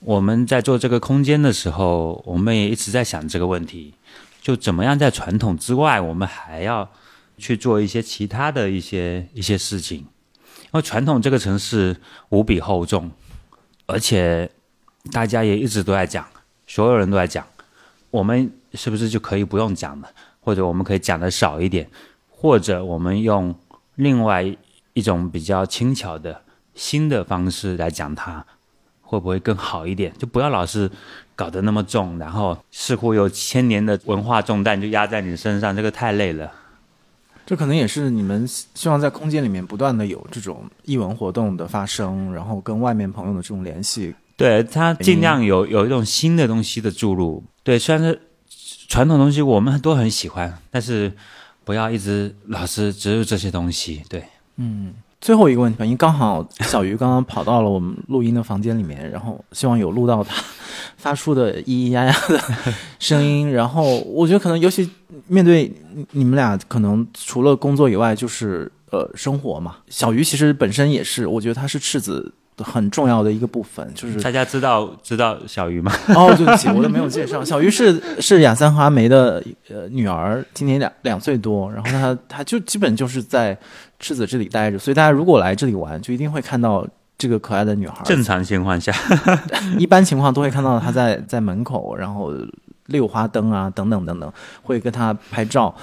[0.00, 3.94] 我们在做这个空间的时候，我们也一直在想这个问题：
[4.40, 6.90] 就怎么样在传统之外，我们还要
[7.38, 9.98] 去做一些其他的一些一些事情。
[9.98, 11.96] 因为传统这个城市
[12.30, 13.10] 无比厚重，
[13.86, 14.50] 而且
[15.12, 16.26] 大家也一直都在讲，
[16.66, 17.46] 所有人都在讲，
[18.10, 20.08] 我们是不是就可以不用讲了？
[20.40, 21.88] 或者我们可以讲的少一点，
[22.28, 23.54] 或者我们用
[23.96, 24.56] 另外
[24.94, 26.40] 一种比较轻巧的
[26.74, 28.44] 新的方式来讲它，
[29.02, 30.12] 会不会更好一点？
[30.16, 30.90] 就不要老是
[31.34, 36.50] 搞得那么重，然后似乎有千年的文化重担就压在你身上，这个太累了。
[37.44, 44.14] 这可能也是你们希望在空间里面不断的有这种译文活动的发生，然后跟外面朋友的这种联系。
[44.36, 47.42] 对他尽量有有一种新的东西的注入。
[47.62, 48.20] 对，虽然是
[48.88, 51.12] 传统东西，我们都很喜欢，但是
[51.66, 54.02] 不要一直老是植入这些东西。
[54.08, 54.24] 对，
[54.56, 54.94] 嗯。
[55.18, 60.44] 最后一个问题吧，因为刚好小鱼刚刚跑到了我们录音的房间里面，然后希望有录到他
[60.98, 62.38] 发出的咿咿呀呀的
[63.00, 63.50] 声音。
[63.50, 64.88] 然后我觉得可能尤其
[65.26, 65.72] 面对
[66.12, 69.78] 你们俩，可能除了工作以外，就是呃生活嘛。
[69.88, 72.32] 小鱼其实本身也是，我觉得他是赤子
[72.64, 73.86] 很重要的一个部分。
[73.94, 75.92] 就是大家知道知道小鱼吗？
[76.14, 77.42] 哦，对不起，我都没有介绍。
[77.44, 81.70] 小鱼是是亚三和阿梅的呃女儿，今年两两岁多。
[81.72, 83.56] 然后她她就基本就是在。
[83.98, 86.86] 赤子这里待着，所以大家如果来这里玩，就一定会看到
[87.16, 88.02] 这个可爱的女孩。
[88.04, 88.92] 正常情况下，
[89.80, 92.30] 一般情况都会看到她在在门口，然后
[92.88, 94.30] 溜花灯啊，等等等等，
[94.62, 95.74] 会跟她拍照。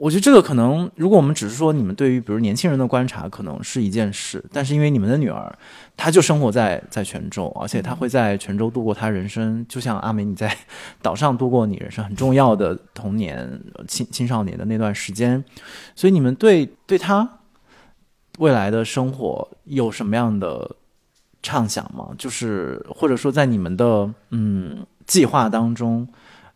[0.00, 4.42] 我觉得这个可能，如果我们只是说你们对于比如年轻人的观察，可能是一件事。
[4.50, 5.54] 但是因为你们的女儿，
[5.94, 10.56] 她就生活在在泉州，而且她会在泉州度过她人生，就像阿美你在
[11.02, 15.44] 岛上度过你人生很重要的童年、青青少年的那段时间，
[15.94, 17.36] 所以你们对对她。
[18.38, 20.76] 未来的生活有什么样的
[21.42, 22.08] 畅想吗？
[22.16, 26.08] 就是或者说，在你们的嗯计划当中，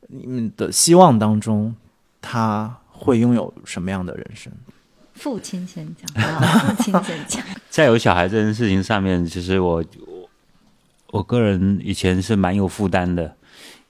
[0.08, 1.76] 你们的希望当中，
[2.22, 4.52] 他会拥有什么样的人生？
[5.14, 7.44] 父亲先讲，父亲先讲。
[7.68, 10.30] 在有小孩这件事情上面，其实我我
[11.10, 13.36] 我个人以前是蛮有负担的，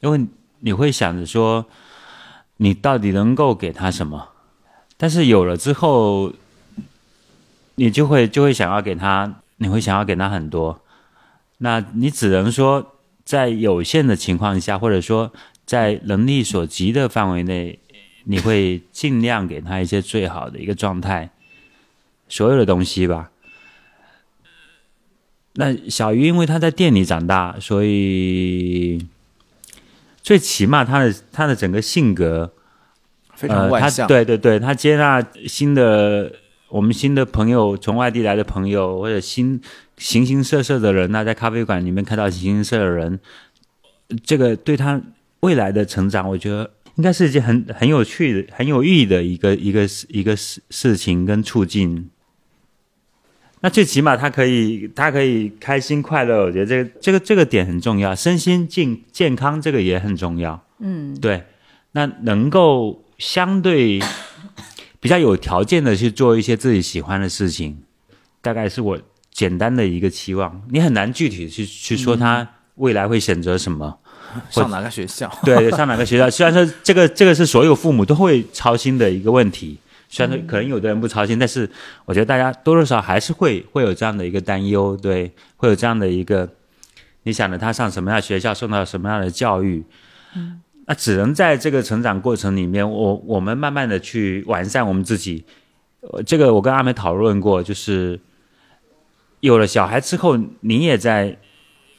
[0.00, 0.26] 因为
[0.60, 1.66] 你会想着说，
[2.56, 4.30] 你到底能够给他什么？
[4.96, 6.32] 但是有了之后。
[7.76, 10.80] 你就会就会想要给他，你会想要给他很多，
[11.58, 12.94] 那你只能说
[13.24, 15.32] 在有限的情况下，或者说
[15.66, 17.80] 在能力所及的范围内，
[18.24, 21.30] 你会尽量给他一些最好的一个状态，
[22.28, 23.30] 所有的东西吧。
[25.54, 29.06] 那小鱼因为他在店里长大，所以
[30.22, 32.52] 最起码他的他的整个性格
[33.34, 36.32] 非常外向，对对对，他接纳新的。
[36.70, 39.60] 我们新的朋友，从外地来的朋友，或者新
[39.96, 43.20] 形形色色的人，那在咖啡馆里面看到形形色色的人，
[44.24, 45.00] 这个对他
[45.40, 52.10] 未来的成长，我觉得应该是一件很很有趣的、很有意义的一个一个一个事事情跟促进。
[53.60, 60.64] 那最起码他可以，他可以开心快乐，我觉得这个这个这个点很重要，身心健健康这个也很重要。
[60.78, 61.44] 嗯，对，
[61.92, 64.00] 那能够相对。
[65.00, 67.82] 比较有条件的去做一些自己喜欢的事情，
[68.40, 68.98] 大概是我
[69.30, 70.62] 简单的一个期望。
[70.70, 73.98] 你很难具体去去说他未来会选择什么，
[74.50, 75.30] 上哪个学校？
[75.44, 76.28] 对，上哪个学校？
[76.30, 79.78] 虽然说这个这个是所有父母都会操心的一个问题，
[80.08, 81.68] 虽然说可能有的人不操心，但是
[82.04, 86.48] 我觉得大家多多少少还是会会有这样的一个担忧，对，会有这样的一个，
[87.22, 89.84] 你想着他上什么样的学校，受到什么样的教育，
[90.36, 95.44] 嗯，那只能在这个成长过程里面，我我们慢慢的去完善我们自己。
[96.00, 98.20] 呃，这个我跟阿美讨论过，就是
[99.40, 101.38] 有了小孩之后，你也在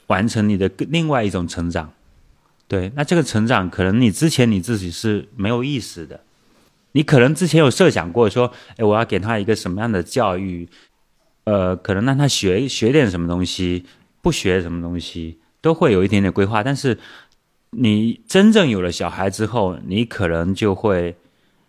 [0.05, 1.91] 完成你的另外一种成长。
[2.67, 6.21] 对，那这个成长可能你之前你自己是没有意识的，
[6.93, 10.67] 你可能之前有设想过说，哎，我要给他一个什么样的教育，
[11.43, 13.85] 呃，可能让他学学点什么东西，
[14.21, 16.63] 不学什么东西，都会有一点点规划。
[16.63, 16.97] 但是
[17.69, 21.15] 你真正有了小孩之后，你可能就会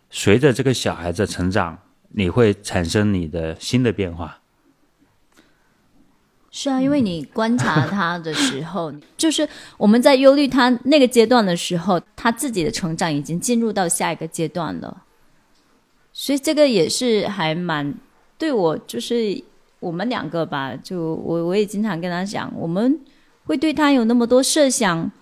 [0.08, 1.78] 随着这个小孩子成长，
[2.12, 4.38] 你会产生你的新的变化。
[6.58, 9.46] 是啊，因为你观察他的时候， 就是
[9.76, 15.02] 我们在忧虑他那个阶段的时候，他自己的成长已经进入到下一个阶段了，
[16.14, 17.92] 所以这个也是还蛮
[18.38, 19.44] 对我，就是
[19.80, 22.98] 我们两个吧，就我我也经常跟他讲，我们
[23.44, 25.12] 会对他有那么多设想，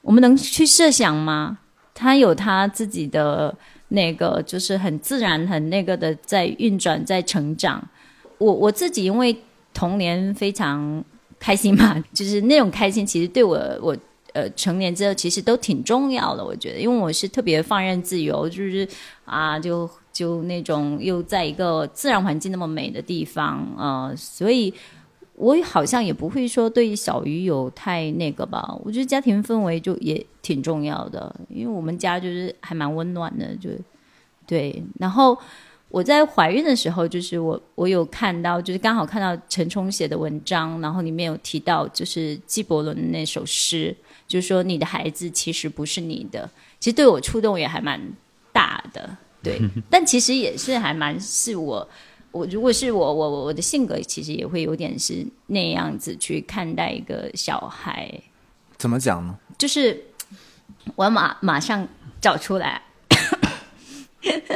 [0.00, 1.58] 我们能去设想吗？
[1.92, 3.54] 他有他自己的
[3.88, 7.86] 那个，就是很自然、很那个的在运转、在成长。
[8.38, 9.36] 我我自己因为。
[9.74, 11.04] 童年非常
[11.38, 13.94] 开心嘛， 就是那种开心，其实对我我
[14.32, 16.42] 呃成年之后其实都挺重要的。
[16.42, 18.88] 我觉得，因为我是特别放任自由，就是
[19.26, 24.72] 啊，就就那种又在一个自然环境那么美的地方，呃，所以
[25.34, 28.74] 我好像也不会说对小鱼有太那个吧。
[28.84, 33.70] 我觉得家庭氛围就也挺重要的，因为我们家就是还蛮温暖的，就
[34.46, 35.36] 对，然后。
[35.94, 43.96] 我在怀孕的时候，就是我我有看到，就是刚好看到陈冲写的文章，然后里面有提到，就是纪伯伦那首诗，
[44.26, 46.50] 就是说你的孩子其实不是你的，
[46.80, 48.00] 其实对我触动也还蛮
[48.52, 51.88] 大的，对， 但其实也是还蛮是我，
[52.32, 58.12] 我如果是我我我的性格，其实也会有点是那样子去看待一个小孩。
[58.78, 59.38] 怎么讲呢？
[59.56, 60.02] 就是
[60.96, 61.86] 我马马上
[62.20, 62.82] 找出来。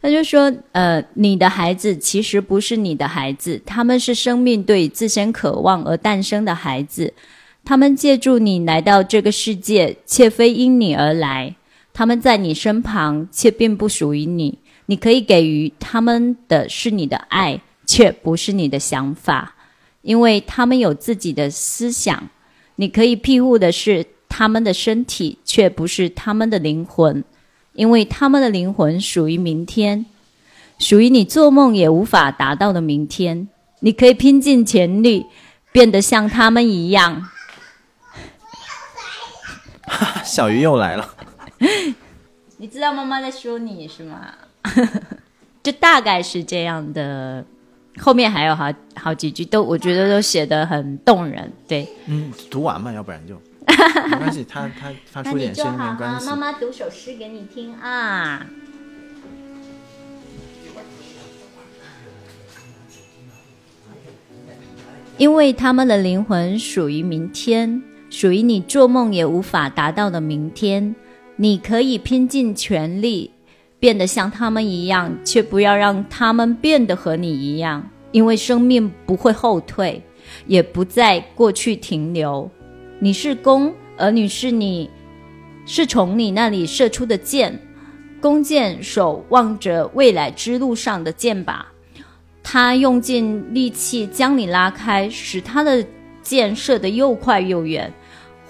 [0.00, 7.12] 他就说：“呃，你的孩子其实不是你的孩子，他们是生命对自身渴望而诞生的孩子。
[7.64, 11.56] 他们借助你来到这个世界，却非因你而来。
[11.92, 14.58] 他们在你身旁，却并不属于你。
[14.86, 19.56] 你可以给予他们的是你的爱，却不是你的想法，
[20.02, 22.30] 因为他们有自己的思想。
[22.76, 27.24] 你可以庇护的是他们的身体，却不是他们的灵魂。”
[27.78, 30.04] 因为他们的灵魂属于明天，
[30.80, 33.48] 属于你做梦也无法达到的明天。
[33.78, 35.26] 你可以拼尽全力，
[35.70, 37.30] 变得像他们一样。
[40.24, 41.14] 小鱼又来了。
[42.58, 44.34] 你知道妈妈在说你是吗？
[45.62, 47.44] 就大概是这样的。
[48.00, 51.52] 后面还有好好几句，都我觉得都写的很动人。
[51.68, 53.40] 对，嗯，读完吧，要不然就。
[54.10, 56.26] 没关系，他他 发出点声音没关系。
[56.26, 58.46] 妈妈读首诗给你听啊。
[65.16, 70.94] 因为他们的灵魂属于明天，属于你做梦也无法达到的明天。
[71.34, 73.32] 你可以拼尽全力
[73.80, 77.88] 变得像他们一样，却不要让他们变得和你一样。
[78.12, 80.00] 因为生命不会后退，
[80.46, 82.48] 也不在过去停留。
[83.00, 84.90] 你是弓，儿女是你，
[85.64, 87.56] 是从你那里射出的箭。
[88.20, 91.60] 弓箭手望着未来之路上的箭靶，
[92.42, 95.86] 他用尽力气将你拉开，使他的
[96.24, 97.92] 箭射得又快又远。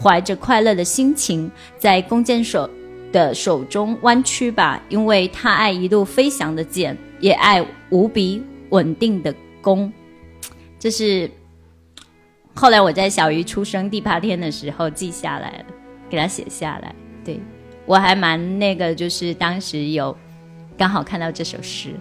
[0.00, 2.70] 怀着快乐的心情，在弓箭手
[3.12, 9.92] 的手中弯曲吧，因为他爱一路飞翔的箭，也爱无比稳定的弓。
[10.78, 11.30] 这是。
[12.60, 15.64] 后来我在小鱼出生第八天的时候记下来了，
[16.10, 16.92] 给他写下来。
[17.24, 17.40] 对
[17.86, 20.16] 我还蛮那个，就是当时有
[20.76, 21.94] 刚好看到这首诗。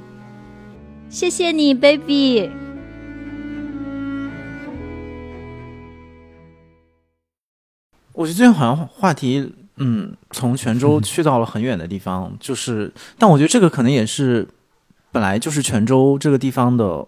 [1.09, 2.49] 谢谢你，baby。
[8.13, 14.47] 我觉得最近好像话题，嗯，从泉州去到了很远的地方，就是，但我觉得这个可能也是
[15.11, 17.07] 本来就是泉州这个地方的。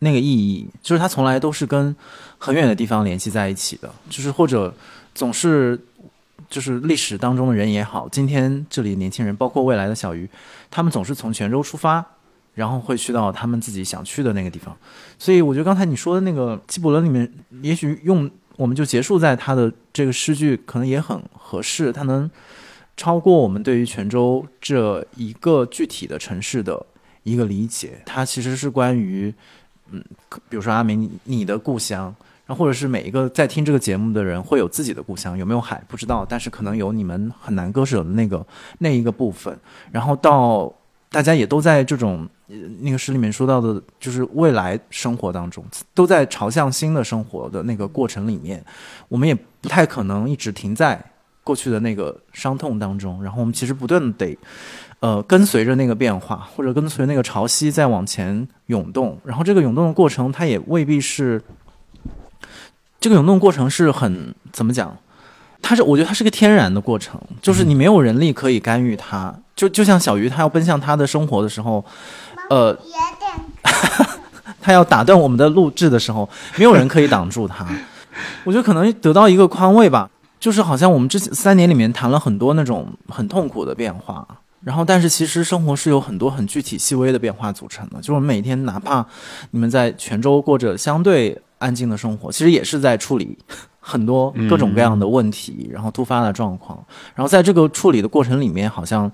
[0.00, 1.96] 那个意义就是它从来都是跟
[2.38, 4.74] 很远的地方联系在一起的，就是或者
[5.14, 5.78] 总是
[6.50, 10.28] 就是历史当中的人也好，今天这里年轻人，包括未来的小鱼，
[10.70, 12.04] 他们总是从泉州出发，
[12.54, 14.76] 然后会去到他们自己想去的那个地方。
[15.18, 17.32] 所以我觉得刚才你说的那个纪伯伦里面，
[17.62, 21.92] 也许用我们就结束在他的这个诗句，可能也很合适。
[21.92, 22.30] 他能
[22.96, 26.86] 超过我们对于泉州这一个具体的城市的
[27.24, 28.02] 一个理解。
[28.06, 29.34] 它其实是关于，
[29.90, 30.02] 嗯，
[30.48, 32.14] 比如说阿明你的故乡，
[32.46, 38.44] 然后或者是每一个在听这个节目的人会有自己的故乡，有没有海不知道，但是可能有你们很难割舍的那个
[38.78, 39.58] 那一个部分。
[39.92, 40.72] 然后到
[41.10, 42.28] 大家也都在这种
[42.80, 48.64] 那个诗里面说到的，就是未来生活当中，都在朝向新的生活的那个过程里面，
[49.08, 51.02] 我们也不太可能一直停在
[51.44, 54.36] 过去的那个伤痛当中，然后我们其实不断的得，
[55.04, 61.42] 呃，跟随着那个变化，或者跟随那个潮汐在往前涌动，然后这个涌动的过程，它也未必是，
[62.98, 64.96] 这个涌动过程是很怎么讲？
[65.60, 71.84] 它是我觉得它是个天然的过程，就是你没有人力可以干预它，就就像小鱼它要奔向它的生活的时候，
[72.48, 72.74] 呃，
[74.62, 76.26] 它要打断我们的录制的时候，
[76.56, 77.66] 没有人可以挡住它。
[78.44, 80.08] 我觉得可能得到一个宽慰吧，
[80.40, 84.26] 就是好像我们之前三年里面谈了很多那种很痛苦的变化，
[84.64, 88.00] 然后但是其实生活是有很多很具体细微的变化组成的。
[88.00, 89.06] 就是每天哪怕
[89.50, 93.38] 你们在泉州过着相对安静的生活，其实也是在处理
[93.78, 96.82] 很多各种各样的问题，然后突发的状况，
[97.14, 99.10] 然后在这个处理的过程里面，好像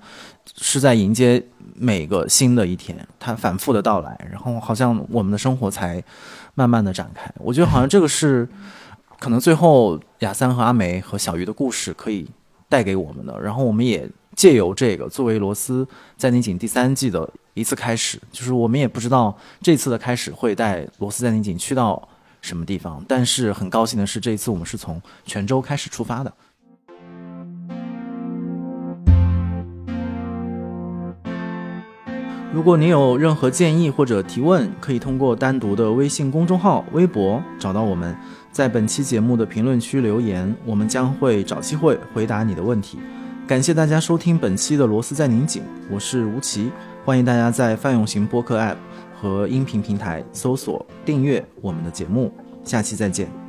[0.55, 1.43] 是在迎接
[1.75, 6.01] 每个新的一天，它反复的到来，然后好像我们的生活才
[6.55, 7.29] 慢慢的展开。
[7.37, 8.47] 我觉得好像这个是
[9.19, 12.25] 可能最后亚三和阿梅和小鱼的故事可以
[12.69, 14.09] 带给我们的，然后我们也
[14.41, 15.87] 借由这个作为罗斯
[16.17, 22.09] 在宁锦第三季的一次开始，就是我们也不知道这次的开始会带罗斯在宁锦去到
[22.41, 26.33] 什么地方，但是很高兴的是，这一次我们是从泉州开始出发的。
[32.51, 38.17] 如果你有任何建议或者提问，可以通过单独的微信公众号、微博找到我们，
[38.51, 42.97] 在本期节目的评论区留言，我们将会找机会回答你的问题。
[43.51, 45.61] 感谢大家收听本期的《螺丝在拧紧》，
[45.91, 46.71] 我是吴奇，
[47.03, 48.77] 欢迎大家在泛用型播客 App
[49.13, 52.31] 和音频平台搜索订阅我们的节目，
[52.63, 53.40] 下期再见。